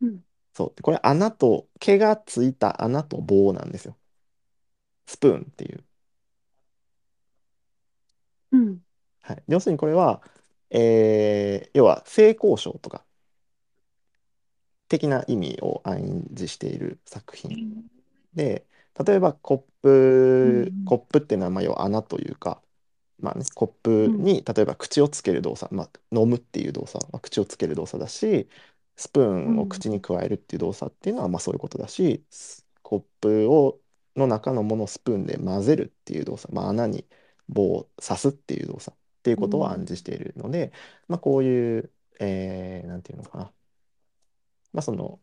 [0.00, 0.24] うん。
[0.54, 0.72] そう。
[0.76, 3.96] でこれ穴と、毛がついた穴と棒なんですよ。
[5.06, 5.84] スプーンっていう。
[8.52, 8.80] うん。
[9.22, 9.42] はい。
[9.48, 10.22] 要するにこれは、
[10.70, 13.04] えー要は性交渉とか、
[14.90, 17.52] 的な意味を暗示している作品。
[17.52, 17.90] うん。
[18.34, 18.66] で
[19.06, 19.88] 例えばコップ
[20.66, 20.84] うん。
[20.84, 22.62] コップっていうのはまあ要は穴というか、
[23.20, 28.48] まあね、コップに例えば口をつける動作、まあ、飲むっていう動作は口をつける動作だし
[28.96, 33.80] スプーンを口に加えるっていう動作っていうのはまあそういうことだしスコップを
[34.16, 37.06] の中のものをスプーンで混ぜるっていう動作、まあ、穴に
[37.48, 40.72] 棒を刺すっていう動作っていうことを暗示しているので、
[41.08, 43.52] まあ、こういう、えーなんていうのかな、
[44.72, 45.20] まあ、その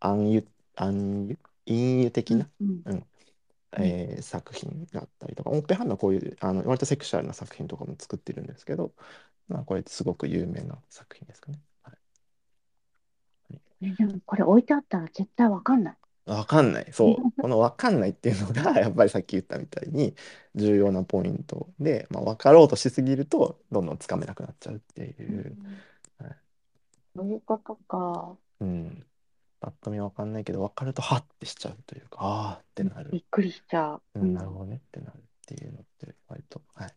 [0.00, 1.38] 暗喩暗喩？
[1.66, 3.06] 隠喩的な、うんうん
[3.78, 8.92] えー作品があったりとかオッペンハイマーはこういうあの割とセクシュアルな作品とかも作ってるんですけど、
[9.48, 11.60] まあ、これすごく有名な作品ですかね。
[11.82, 15.96] はいねでもこれ置いてあったら絶対わかんない。
[16.26, 16.86] わかんない。
[16.92, 17.16] そう。
[17.40, 20.14] このわかんないっていうのが、 やっぱりさっき言ったみたいに
[20.54, 25.56] 重要なポイントで、まあ、分かろうとしすぎると、どんどんつかめなくなっちゃうっていう。
[26.18, 26.36] はい
[27.16, 28.38] そういうことか。
[28.60, 29.06] うん。
[29.60, 33.18] ぱっと見わかんないけど、分かると、はってしちゃうというか、ああってなるび。
[33.20, 34.02] っくりしちゃう。
[34.14, 36.62] うん、なるほどねってなるっていうのって、割と。
[36.74, 36.94] はい。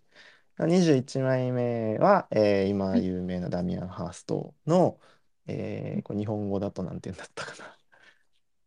[0.68, 4.99] 21枚目は、えー今有名なダミアン・ハーストの、
[5.47, 7.78] えーこれ日本語だとなんて言うんだったかな。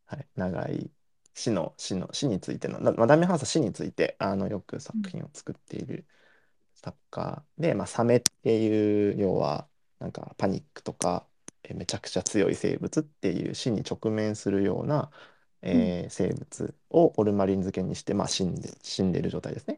[0.07, 0.91] はい、長い
[1.35, 6.07] 死の死の死についての、だまあ、ダミアン・ハーストは死についてあのよく作品を作っている
[6.75, 9.69] 作家で、まあ、サメっていう要は
[9.99, 11.36] なんかパニックとか、えー
[11.75, 15.11] めちゃくちゃ強い生物っていう死に直面するような、
[15.63, 19.75] えー生物をオルマリン漬けにして、まあ、死んで死んでる状態ですね。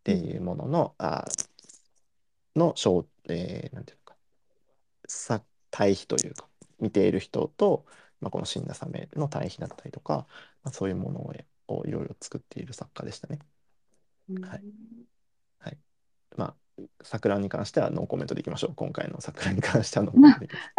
[0.00, 1.26] っていうものの、あ
[2.56, 4.16] の小、えーなんていうのか。
[5.08, 6.48] さ対比というか
[6.80, 7.86] 見ている人と、
[8.20, 10.26] まあ、この死んだサメの対比だったりとか、
[10.64, 11.32] まあ、そういうものを
[11.68, 13.38] をいろいろ作っている作家でしたね。
[14.28, 14.62] うん。
[15.58, 15.78] はい。
[16.36, 16.56] まあ
[17.02, 18.74] 桜に関してはノーコメントでいきましょう。
[18.74, 20.72] 今回の桜に関してはノーコメントでいきます。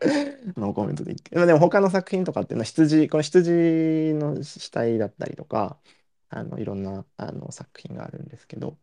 [0.56, 5.78] ノーコメントでいきまあでも他の作品とかっていうのは羊、この羊の死体だったりとか、
[6.30, 8.78] あのいろんなあの作品があるんですけど、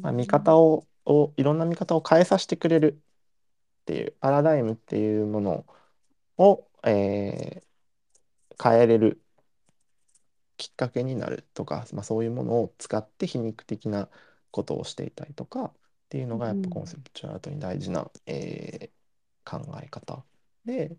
[0.00, 2.98] まあ、見方ををいろんな見方を変えさせてくれる
[3.82, 5.66] っていうパラダイムっていうもの
[6.38, 7.64] を、えー
[8.62, 9.20] 変えれる
[10.56, 14.08] きっかけになるとか、まあ、そういうものを使って皮肉的な
[14.54, 15.72] ことをしていたりとかっ
[16.08, 19.04] ていうのがやっぱコンセプチュアルアートに大事な、えー
[19.44, 20.24] 考え方
[20.64, 20.96] で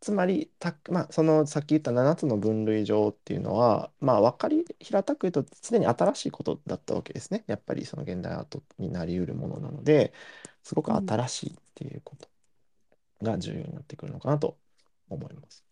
[0.00, 10.12] つまりた、まあ、そのさっき言った7つの分類上っていうのはまあ分かり平たく言うと常に新しいことだったわけですねやっぱりその現代アートになりうるものなので
[10.62, 12.28] すごく新しいっていうこと
[13.22, 14.58] が重要になってくるのかなと
[15.08, 15.64] 思います。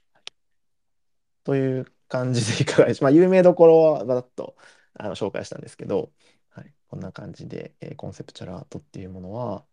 [1.44, 3.04] という感じでいかがでしょう。
[3.04, 4.56] まあ、有名どころはばっと
[4.94, 6.10] あの紹介したんですけど、
[6.94, 9.66] こんな感じで、えーコンセプチュアルアートっていうものは、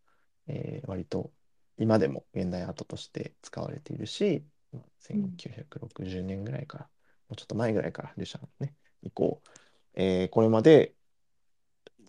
[0.47, 1.31] えー割と
[1.77, 9.43] 今でも現代アートとして使われているし、まあうん1960年ぐらいから、もうちょっと前ぐらいからデュシャンね、以降、
[9.93, 10.95] えーこれまで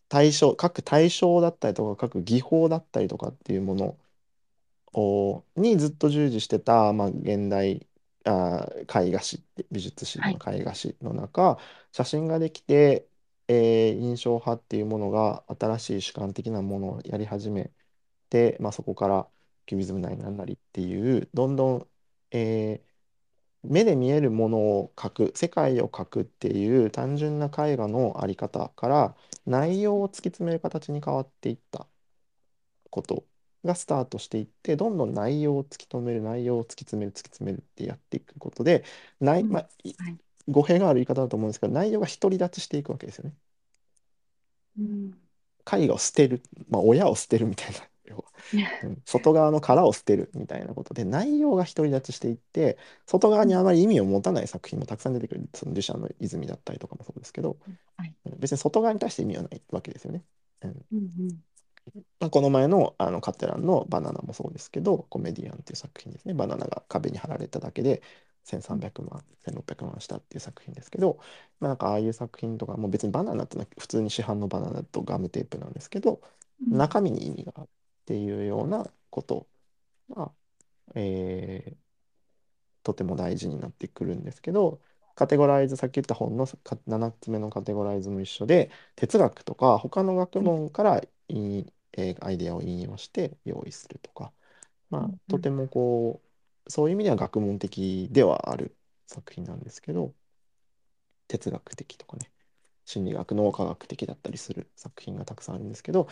[0.09, 3.99] 対象、各対象だったりとか、各技法だったりとかっていうもの
[4.95, 7.87] をにずっと従事してた、まあ、現代
[8.25, 11.59] あー絵画史って美術史の絵画史の中、
[11.93, 13.09] 写真ができて、
[13.53, 17.73] えー印象派っていうものが新しい主観的なものをやり始め
[18.31, 19.31] て、まあ、そこから
[19.67, 21.91] キュビズムなりなんなりっていうどんどん、
[22.33, 22.93] えー
[23.65, 31.89] 目で見えるものを描く世界を描くっていう単純な絵画のあり方から内容を突き詰める形に変わっていった
[32.91, 33.27] こと
[33.65, 38.85] がスタートしていってどんどん内容を突き止める内容を突き詰める突き詰めるってやっていくことで
[39.21, 39.53] 内、うん。
[39.53, 40.19] まあ、いはい
[40.49, 43.35] 語弊がある言い方だと思うんですけど内容が独り立ちしていくわけですよね。
[44.79, 45.13] うん。
[45.73, 47.79] 絵画を捨てる、まあ、親を捨てるみたいな。
[49.07, 52.77] 外側の殻を捨てるみたいなことで内容が独り立ちしていって
[53.07, 57.57] 外側にあまり意味を持たない作品もたくさん出てくるそのデュシャンの泉だったりとかもそうですけど、
[58.39, 60.25] 別に外側に対して意味はないわけですよね。
[60.63, 60.87] うん。
[60.93, 61.43] うんうん
[62.21, 66.35] まあ、この前のあのカテランの「バナナ」もそうですけどコメディアンっていう作品ですね。
[66.35, 68.03] バナナが壁に貼られただけで
[68.45, 71.19] 1300万1600万したっていう作品ですけど、
[71.61, 76.21] まあ、なんかああいう作品とかもう別にバナナってのは普通に市販のバナナとガムテープなんですけど
[76.61, 76.79] うん。
[76.79, 77.71] 中身に意味があるっ
[78.07, 79.49] ていうようなこと
[80.11, 80.33] が、
[80.97, 81.79] えー
[82.83, 84.81] とても大事になってくるんですけど
[85.15, 94.33] カテゴライズさっき言った本のか7つ目のカテゴライズも一緒で哲学とか他の学問から引えーアイデアを引用して用意するとか、
[94.91, 96.29] まあとてもこう
[96.69, 100.15] そういう意味では学問的ではある作品なんですけど
[101.29, 102.31] 哲学的とかね
[102.85, 106.09] 心理学脳科学的だったりする作品がたくさんあるんですけど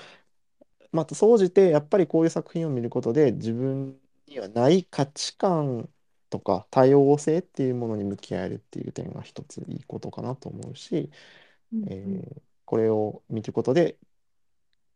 [0.93, 5.91] また総じてやっぱりこういう作品を見ることで自分にはない価値観
[6.31, 11.11] とか多様性っていうものに向き合えるっていう点が一ついいことかなと思うし、
[11.73, 12.21] うんうん。
[12.21, 13.99] えーこれを見ることで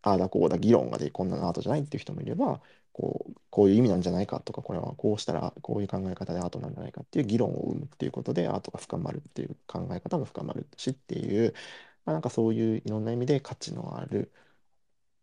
[0.02, 2.60] ああだこうだ議論がでこんなのアートじゃないっていう人もいれば
[2.94, 11.52] こう、こういう意味なんじゃないかとかこれはこうしたらこういう考え方でアートなんじゃないかっていう議論を生むっていうことでアートが深まるっていう考え方が深まるしっていう、
[12.06, 14.32] まあ、なんかそういういろんな意味で価値のある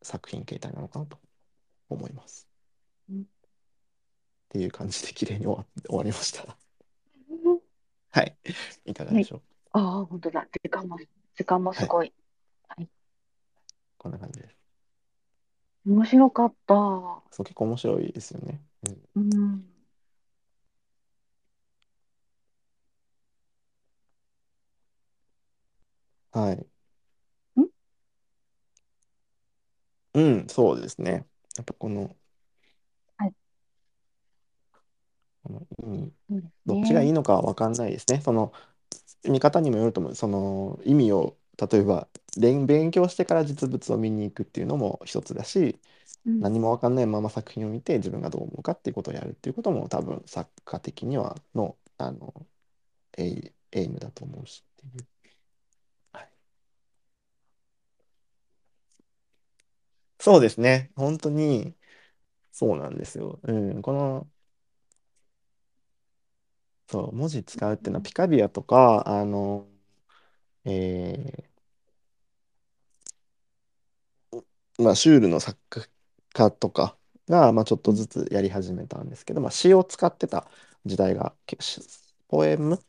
[0.03, 1.17] 作品形態なのかなと
[1.89, 2.47] 思います。
[3.09, 3.23] うんっ
[4.53, 6.57] ていう感じで綺麗に終わ終わりました。
[7.29, 7.59] うん
[8.11, 8.35] はい。
[8.83, 9.23] いかがはい。
[9.23, 9.41] でしょう？
[9.71, 10.45] ああ、本当だ。
[10.51, 10.97] 時間も、
[11.35, 11.79] 時間もはい。
[11.79, 12.13] すごい。
[12.67, 12.89] はい。
[13.97, 14.60] こんな感じです。
[15.85, 16.73] 面白かった。
[17.31, 18.61] そう、結構面白いですよね。
[19.15, 19.65] うん、うん。
[26.31, 26.67] はい。
[27.59, 27.65] ん？
[30.13, 31.27] うん、そうですね。
[31.57, 32.15] やっぱこの、
[33.17, 33.33] はい。
[35.43, 37.13] この意味、そうですどっちがいいね。
[37.13, 38.21] のかは分かんないですね。
[38.21, 38.53] その
[39.25, 40.15] 見方にもよると思う。
[40.15, 41.37] その意味を
[41.69, 42.07] 例えば
[42.39, 45.79] 勉勉強してから実物を見に行くっていうのも一つだし、
[46.25, 46.41] うん。
[46.41, 52.47] 何も分かんないまま作品を見て自分がどう思うかっていうことをやるっていうことも多分作家的にはの、あの
[53.17, 55.07] エイ、エイムだと思うしっていう。
[56.13, 56.31] はい、
[60.19, 60.91] そうですね。
[60.95, 61.75] 本当に
[62.51, 63.39] そうなんですよ。
[63.43, 64.31] うん、この
[66.87, 69.67] そう文字使うっていうのはピカビアとかあの、
[70.65, 71.50] えー
[74.79, 75.59] まあ、シュールの作
[76.33, 76.97] 家とか
[77.27, 80.49] が、まあ、ちょっとうんずつやり始めたんですけど、まあ、詩を使ってた
[80.85, 81.35] 時代が、
[82.27, 82.79] ポエム、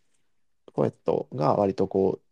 [0.74, 2.26] ポエットが割とこう、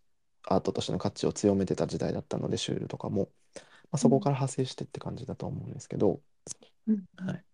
[0.45, 3.61] アートとしての価値を強めてた時代だったので、シュールとかも、ま
[3.93, 6.23] あ、そこうんから派生してって感じだと思うんですけど、
[6.87, 7.45] うんうんはい、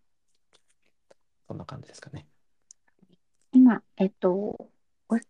[1.48, 2.28] そんな感じですかね。
[3.52, 4.70] 今、えっと、
[5.08, 5.20] ご、え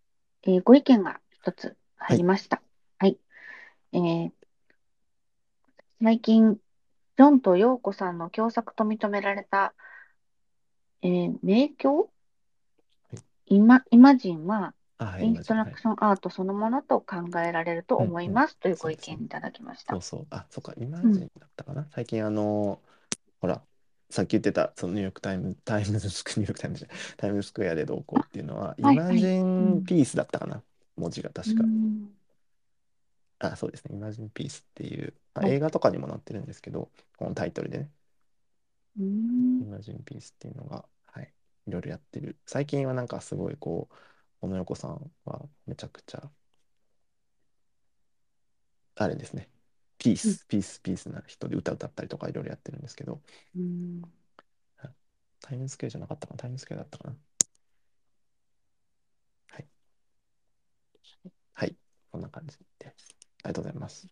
[0.59, 2.17] ーご意見が一つはい。
[2.17, 2.63] 入りました。
[2.99, 3.19] はい。
[3.93, 4.33] えー
[6.03, 9.75] 最近、ジョンとヨーコさんの共作と認められた、
[11.03, 12.11] えー名教？
[13.11, 15.55] はいイマ、イマジンは、あ、はい、インスト。
[15.55, 18.11] ラクションアートそのものと考えられるとうんうん。
[18.11, 19.17] 思いますというごそうですね。
[19.17, 19.95] 意見いただきました。
[19.95, 20.27] そうそう。
[20.31, 21.13] あ、そっか、イマうん。
[21.13, 21.89] ジンだったかな。
[21.93, 22.83] 最近、あの
[23.41, 23.63] ほら、
[24.11, 29.07] さっき言ってた、そのニューヨークタイム、タイムズスク、ニューヨークタイムズじゃないタイムズスクエアでどうこうっていうのは、イはい、はい。
[29.07, 29.27] マジ
[29.57, 29.81] うん。
[29.81, 30.63] ンピースだったかな。
[30.97, 31.65] 文字がう確か。
[31.65, 32.17] ん。
[33.39, 33.95] あ、そうですね。
[33.95, 35.53] イマジンピースっていう、まあ、はい。
[35.53, 37.93] 映画とかにもなってるんですけど、このタイトルでね、
[38.99, 39.61] うん。
[39.61, 41.33] イマジンピースっていうのが、はい、
[41.67, 42.39] いろいろやってる。
[42.47, 43.95] 最近はなんかすごいこう、
[44.41, 46.31] 小野横さんはめちゃくちゃ、
[48.97, 49.49] あれですね、
[49.99, 50.39] ピーうん。
[50.39, 53.21] ス、ピース、ピースな人で歌歌ったりとかいろいろやってるんですけど、
[55.41, 57.17] タイムズスクエアじゃなかったかな、タイムズスクエアだったかな。
[59.49, 59.69] はい。
[61.55, 61.77] はい。
[62.11, 62.87] こんな感じで。
[62.89, 63.06] あ
[63.47, 64.09] りがとうございます。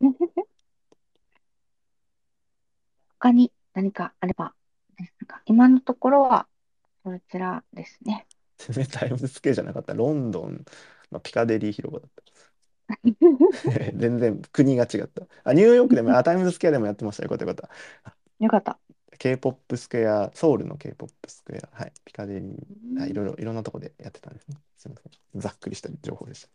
[3.18, 4.54] 他に何かあれば
[5.46, 6.46] 今のところは
[7.04, 8.26] そちらですね。
[8.92, 9.94] タイムズスクエアじゃなかった。
[9.94, 10.64] ロンドン
[11.12, 12.24] のピカデリー広場だった。
[13.96, 15.26] 全然国が違った。
[15.44, 17.26] あ、ニューヨークでも、あ、タイムズスクエアでもやってましたよ。
[17.26, 17.68] よかったよかっ
[18.04, 18.44] た。
[18.44, 18.78] よかった。
[19.18, 24.56] K-POP スクエア、ソウルの K-POP スクエア、はい、ピカデリー、うはい、いろいろ、んいろんなとこでやってたんですね。
[24.78, 25.40] すみません。
[25.40, 26.48] ざっくりした情報でした。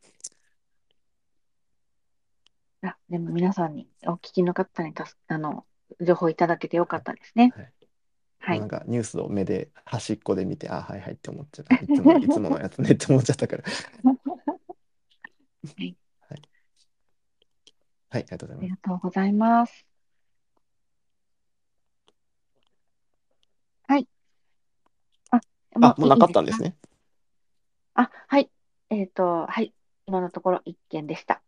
[2.81, 5.65] あ、でも皆さんに、お聞きの方にたす、あの、
[6.01, 7.01] 情報いただけてよかはい。
[7.01, 7.55] ったですね。
[7.55, 7.73] はい。
[8.39, 8.59] はい。
[8.59, 11.65] なんかニュースを目で端っこで見て、あ、はいはいって思っちゃう。
[11.69, 13.63] あ、いつも、 いつものやつねって思っちゃったから。
[15.77, 15.97] はい。
[16.29, 16.41] はい。
[18.09, 18.79] はい、ありがとうごありがざいます。
[18.83, 19.88] とうございます。
[23.89, 24.07] はい。
[25.31, 25.37] あ、
[25.79, 26.75] もあ、もうなかったんですね。
[27.95, 28.51] あ、はい。
[28.91, 29.73] えっと、はい。
[30.05, 31.41] 今のところ一件でした。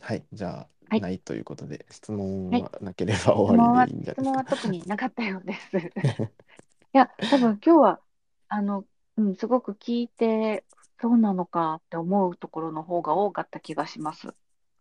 [0.00, 0.24] はい。
[0.32, 1.00] じゃあ、はい。
[1.02, 2.62] ないということで、質問はい。
[2.62, 4.22] はなければ終わりでいいんじゃないですか？
[4.22, 5.76] 質問は特になかったようです。
[5.76, 8.00] いや、多分今日は、
[8.48, 8.86] あの、
[9.18, 10.64] うん、すごく聞いて、
[11.02, 14.34] そうなのかって思うところの方が多かった気がします。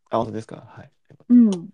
[0.09, 0.63] あ、本当ですか？
[0.65, 0.91] はい。
[1.27, 1.69] うん。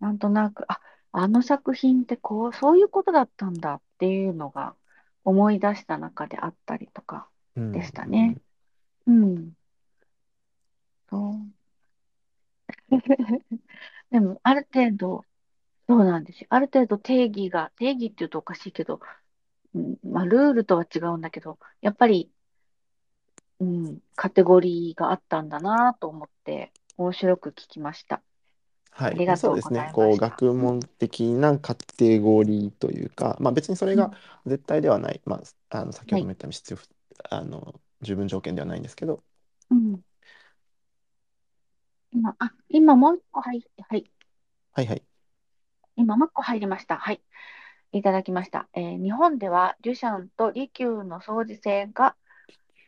[0.00, 0.80] なんとなく、あ、
[1.16, 4.74] あの作品ってこう、そういうことだったんだっていうのが
[5.24, 8.36] 思い出した中であったりとかうん、でしたね。
[9.06, 9.12] ん。
[9.12, 9.52] うん。
[11.08, 11.54] そう。
[14.10, 15.24] でも、ある程度、
[15.88, 16.48] そうなんですよ。
[16.50, 18.98] ある程度定義が、定義って言うとおかしいけど、
[19.74, 22.32] うん、まあ、ルールとは違うんだけど、やっぱり、
[23.60, 28.20] うん、カテゴリーがあったんだなと思って、面白く聞きました。
[28.96, 29.12] はい。
[29.12, 29.84] まあ、ありがとうごそうですね。
[29.92, 30.42] こう、ざいました。
[30.42, 35.20] 学うん、問的なカテゴリーというか、まあ別にそれがうん、絶対ではない。
[35.24, 35.40] ま
[35.70, 36.20] あ、あの、先ほはい。
[36.20, 36.88] ども言ったように必要不、
[37.30, 39.24] あの、十分条件ではないんですけど、
[39.70, 40.04] うん、
[42.12, 44.10] 今、あ、今もう一個入って、はい。
[44.72, 45.04] はいはい。
[45.96, 46.96] 今もう一個入りました。
[46.98, 47.20] はい。
[47.92, 48.68] いただきました。
[48.74, 52.16] えー日本ではデュシャンと利休の相似性が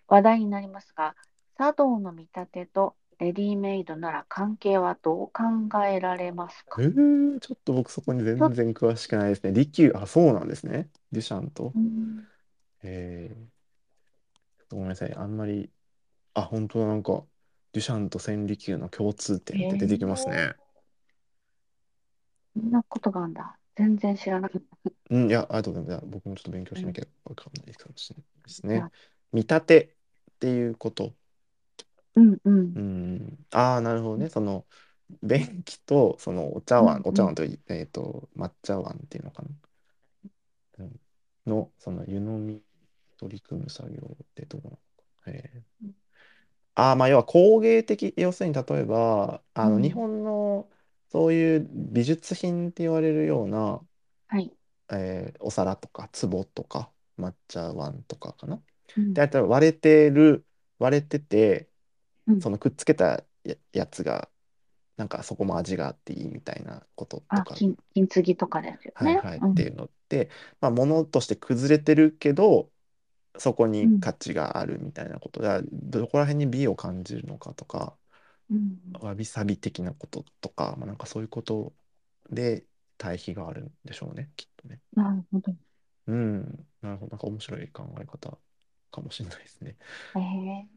[0.09, 1.16] 話題になりますが、
[1.59, 5.42] 茶道の見立てとレディメイドなら関係はどう考
[5.86, 9.52] えられますえかー、ちょっと僕そこにちょっ全然詳しくないですね。
[9.52, 10.90] 利休、あ、そうなんですね。
[11.12, 11.64] デュシャンと。
[11.72, 12.28] と、うん
[12.82, 15.14] えー、ごめんなさい。
[15.14, 15.70] あんまり、
[16.34, 17.26] あ、本当だ、なんか、
[17.72, 20.56] デュシャンと千利休の共通え点って出てきますー、ね。
[22.54, 23.56] そんなことがあるんだ。
[23.76, 24.90] 全然知らなかった。
[25.10, 26.06] うん、いや、ありがとうございます。
[26.06, 28.74] 僕もちょっと勉強うんしなきゃわかんないかもしれないですね。
[28.74, 28.92] じゃあ、
[29.32, 29.96] 見立て
[30.32, 31.14] っていうこと。
[32.16, 32.74] うんうん。
[32.74, 33.46] うん。
[33.52, 34.28] ああ、なるほどね。
[34.28, 34.66] その、
[35.22, 37.02] 便器と、その、お茶碗。
[37.04, 39.48] お茶碗とい、えっと、抹茶碗っていうのかな？
[40.78, 41.00] うん
[41.46, 42.62] の、その、湯飲み
[43.18, 44.80] 取り組む作業ってどうなのか。
[45.28, 45.90] えー
[46.74, 49.92] ああ、まあ、要は工芸的、要するに例えば、あの、日うん。
[49.94, 50.70] 本の
[51.08, 53.80] そういう美術品って言われるような、
[54.28, 54.52] はい。
[54.92, 58.62] えーお皿とか壺とか抹茶碗とかかな？
[58.96, 59.14] うん。
[59.14, 60.46] で、あと割れてる、
[60.78, 61.68] 割れてて、
[62.26, 62.42] うん。
[62.42, 64.30] そのくっつけたや、やつが、
[64.96, 68.94] なんかそこも味があっていいみたいなこととあ、か、金、金継ぎとかですよね。
[68.94, 69.54] はいはいっうん。
[69.54, 72.72] ていうのって、まあ、物として崩れてるけど、
[73.38, 73.90] そこうん。
[73.90, 77.98] に価値があるみたいなことが、どこら辺に美を感じるのかとか、
[78.50, 78.98] うん。
[79.00, 81.72] わびさび的なこととか、まあ、なんかそういうこと
[82.30, 82.66] で
[82.98, 84.80] 対比があるんでしょうね、きっとね。
[84.94, 85.56] なるほど。
[86.06, 87.10] うん、なるほど。
[87.12, 88.38] なんか面白い考え方
[88.90, 89.76] かもしれないですね。
[90.14, 90.68] えー、はい、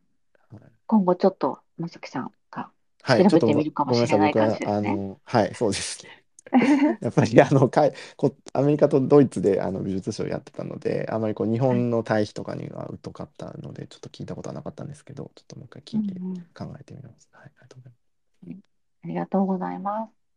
[0.88, 2.72] 今後ちょっと、まさきさんが
[3.02, 4.08] はいちょっと調べてみるかもごめんなさい。
[4.08, 4.74] しれない感じですね。
[4.76, 6.26] あの、はい、そうですね。
[7.02, 11.86] やっぱりあのかいこアメリカとドイツであの美術史をやってたので、あまりこう日はい。
[11.86, 17.30] 本の対比とかには疎かったので、ちょっと聞いたことはなかったんですけど、ちょっともう一回うん聞いてうん考えてみます。
[17.34, 18.20] はい、ありがとうございます。
[18.48, 18.60] うん
[19.04, 20.30] ありがとうございます。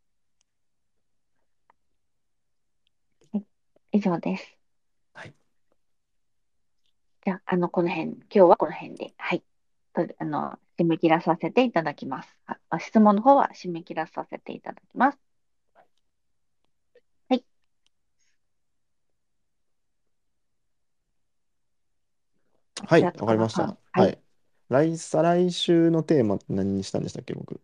[3.32, 3.44] はい、
[3.92, 4.58] 以上です。
[5.14, 5.34] はい、
[7.24, 9.42] じゃあ、あの、この辺、今日はこの辺で、はい。
[9.94, 12.28] と、あの、締め切らさせていただきます。
[12.80, 15.18] 質問の方は締め切らさせていただきます。
[17.28, 17.44] はい。
[22.86, 23.32] はいわか。
[23.32, 23.62] りました。
[23.62, 24.00] はい。
[24.00, 24.18] はい。
[24.68, 27.60] 来、再来週のテーマ何にしたんでしたっけ、僕。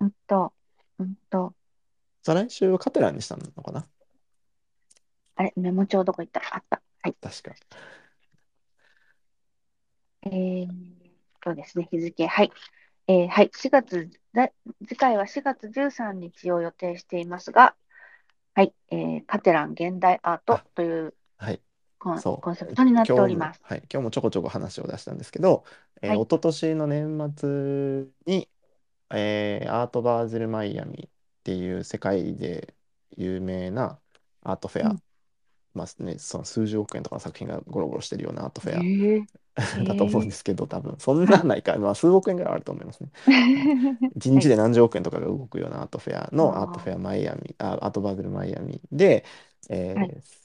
[0.00, 0.52] うんと、
[0.98, 1.54] うんと、
[2.22, 3.86] 再来週はカテランにしたのかな？
[5.36, 6.40] あれ、メモ帳どこ行った？
[6.54, 6.82] あった。
[7.02, 7.14] はい。
[7.20, 7.54] 確か。
[10.22, 10.68] えー
[11.42, 12.26] とですね、日付。
[12.26, 12.52] はい。
[13.06, 13.50] えーはい。
[13.54, 14.50] 4月、だ
[14.86, 17.74] 次回は4月13日を予定していますが、
[18.54, 18.74] はい。
[18.90, 21.60] えーカテラン現代アートあ、というはい。
[21.98, 22.40] コン、そう。
[22.40, 23.60] コンセプトになってお今日も、ります。
[23.62, 23.78] はい。
[23.90, 25.64] 今日もちょこちょこ話を出したんですけど、
[26.02, 26.18] えー、はい。
[26.18, 28.48] 一昨年の年末に、
[29.12, 32.74] えーアートバーゼルマイアミっていう世界で
[33.16, 33.98] 有名な
[34.42, 35.02] アートフェア、うん。
[35.74, 39.24] まあね、その数十億円とかの作品がゴロゴロしてるようなアートフェアええ
[39.84, 41.40] だと思うんええですけど、多分そんはい。
[41.40, 43.10] なないか、まあ数億円ぐらいあると思いますね。
[43.26, 43.32] は
[44.06, 44.10] い。
[44.14, 44.42] 一はい。
[44.42, 49.24] 日で何十億円とかが動くようなアートフェアのアートフェアあマイアミ、あ、アートバーゼルマイアミで、
[49.94, 50.14] あ、はい。
[50.14, 50.40] えー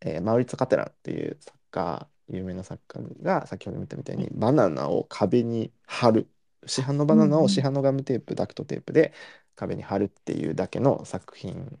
[0.00, 4.26] えーマウリツィオ・カテランっていう作家、有名な作家が先ほど見たみたいはい。
[4.26, 6.30] にバナナを壁に貼る。
[6.66, 7.62] 市販のバナナを市ん。
[7.62, 9.12] 販のガムテープ、ダクトテープで
[9.56, 11.78] 壁に貼るっていうだけの作品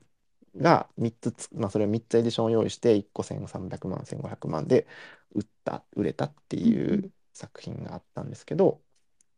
[0.56, 4.86] が3つつ、まあ、それを3つエディションを用意して1個1300万、1500万で
[5.32, 6.56] 売った、売れたって。
[6.56, 8.82] いう作品があったんですけど、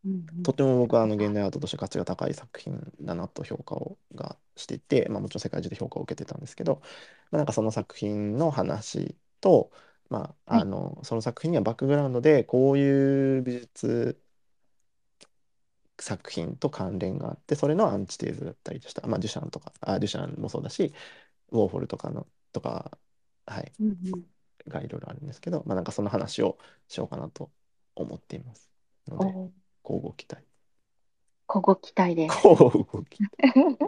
[0.04, 0.42] うんうん。
[0.42, 6.82] とても僕はあの現あ代アートとして価値が高い作品だなと評価をがしていて、まあ、もちろん世界中で評価を受けてたんですけど、
[7.30, 9.70] まあ、なんかその作品の話と、
[10.10, 10.62] まあ、はい。
[10.62, 14.20] あのその作品にはバックグラウンドでこういう美術
[16.02, 20.92] 作品と関連があってそれのアンチテーゼだったりとした、まあ、デュシャンとかあデュシャンもそうだし
[21.52, 22.90] ウォーホルとかのとか、
[23.46, 23.96] はい、うんうん。
[24.68, 26.58] がいろいろあるんですけど、まあ、なんかその話を
[26.88, 27.50] しようかなと
[27.96, 28.70] 思っています
[29.08, 29.24] ので、
[29.84, 30.44] 交互期待。
[31.46, 32.46] ここ期待です。
[32.46, 33.30] 交互期待。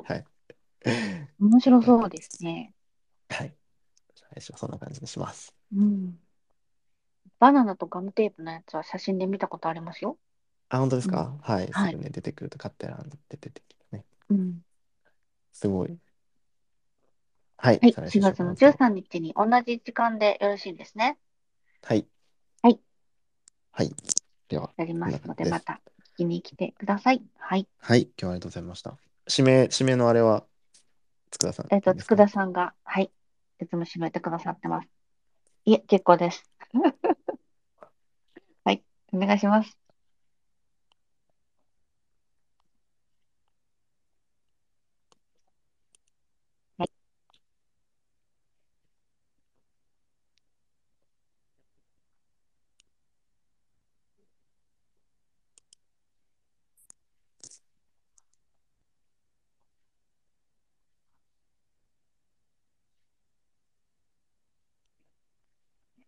[0.12, 0.24] はい。
[1.38, 2.44] 面白了そうです解です。
[2.44, 2.74] ね。
[3.30, 3.54] はい。
[4.14, 5.54] 最初はそんな感じにします。
[5.74, 6.18] うん。
[7.38, 10.18] バナナとガムテープのやつは写真で見たことありますよ。
[10.74, 11.14] あ、本当ですうん。
[11.14, 11.66] かはい。
[11.66, 11.94] すはい。
[11.94, 14.04] ぐね、出てくると買ってらんで出てきてね。
[14.30, 14.60] うん。
[15.52, 15.98] すごい。
[17.56, 17.78] はい。
[17.80, 17.92] はい。
[17.92, 18.78] 再来週しよう4月のかなと。
[18.78, 21.18] 13日に同じ時間でよろしいですね。
[21.82, 22.06] はい。
[22.62, 22.80] はい。
[23.72, 23.92] はい。
[24.48, 25.50] では、やりこんなますので、感じです。
[25.50, 25.80] また。
[26.16, 27.22] きに来てください。
[27.38, 27.66] はい。
[27.78, 28.96] はい、今日はありがとうございました。
[29.28, 30.44] 指名、指名のあれは、
[31.30, 31.66] 佃さん。
[31.74, 32.16] えっと、いいですか？
[32.16, 33.10] 佃さんが、はい。
[33.60, 34.88] いつも締めてくださってます。
[35.64, 36.48] いえ、結構です。
[38.64, 38.84] はい。
[39.12, 39.76] お願いします。
[46.78, 46.90] はい。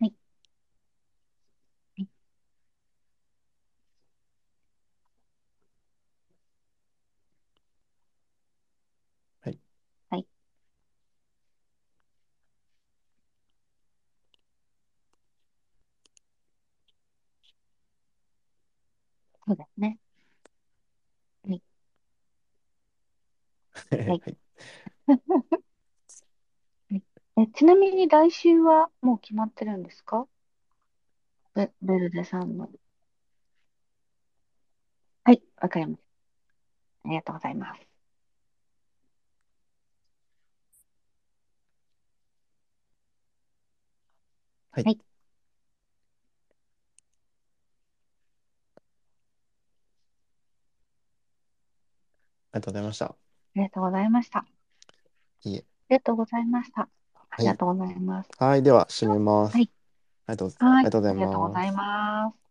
[0.00, 0.14] はい。
[1.96, 2.08] はい。
[9.40, 9.58] はい。
[10.10, 10.26] はい。
[19.46, 19.98] そうですね。
[21.44, 21.62] はい。
[24.04, 24.22] はい
[27.38, 30.26] え、ちなみに来週はもう決まってるんですか？
[31.54, 32.70] ベ、ベルデさんの。
[35.24, 36.02] はい、わかりました。
[37.04, 37.86] ありがとうございます。
[44.70, 44.84] はい。
[44.84, 44.98] はい。
[52.52, 53.16] ありがとうございました。
[53.56, 54.38] ありがとうございました。
[54.40, 54.46] あ
[55.44, 55.66] いいえ。
[55.90, 56.82] りがとうございました。
[56.82, 56.88] あ
[57.36, 57.44] はい。
[57.44, 58.30] りがとうございます。
[58.38, 59.56] はい、では、締めます。
[59.56, 59.70] はい。
[60.26, 60.82] ありがとうござい。
[60.82, 61.72] りがとうございありがとうございます。
[61.72, 62.45] ます。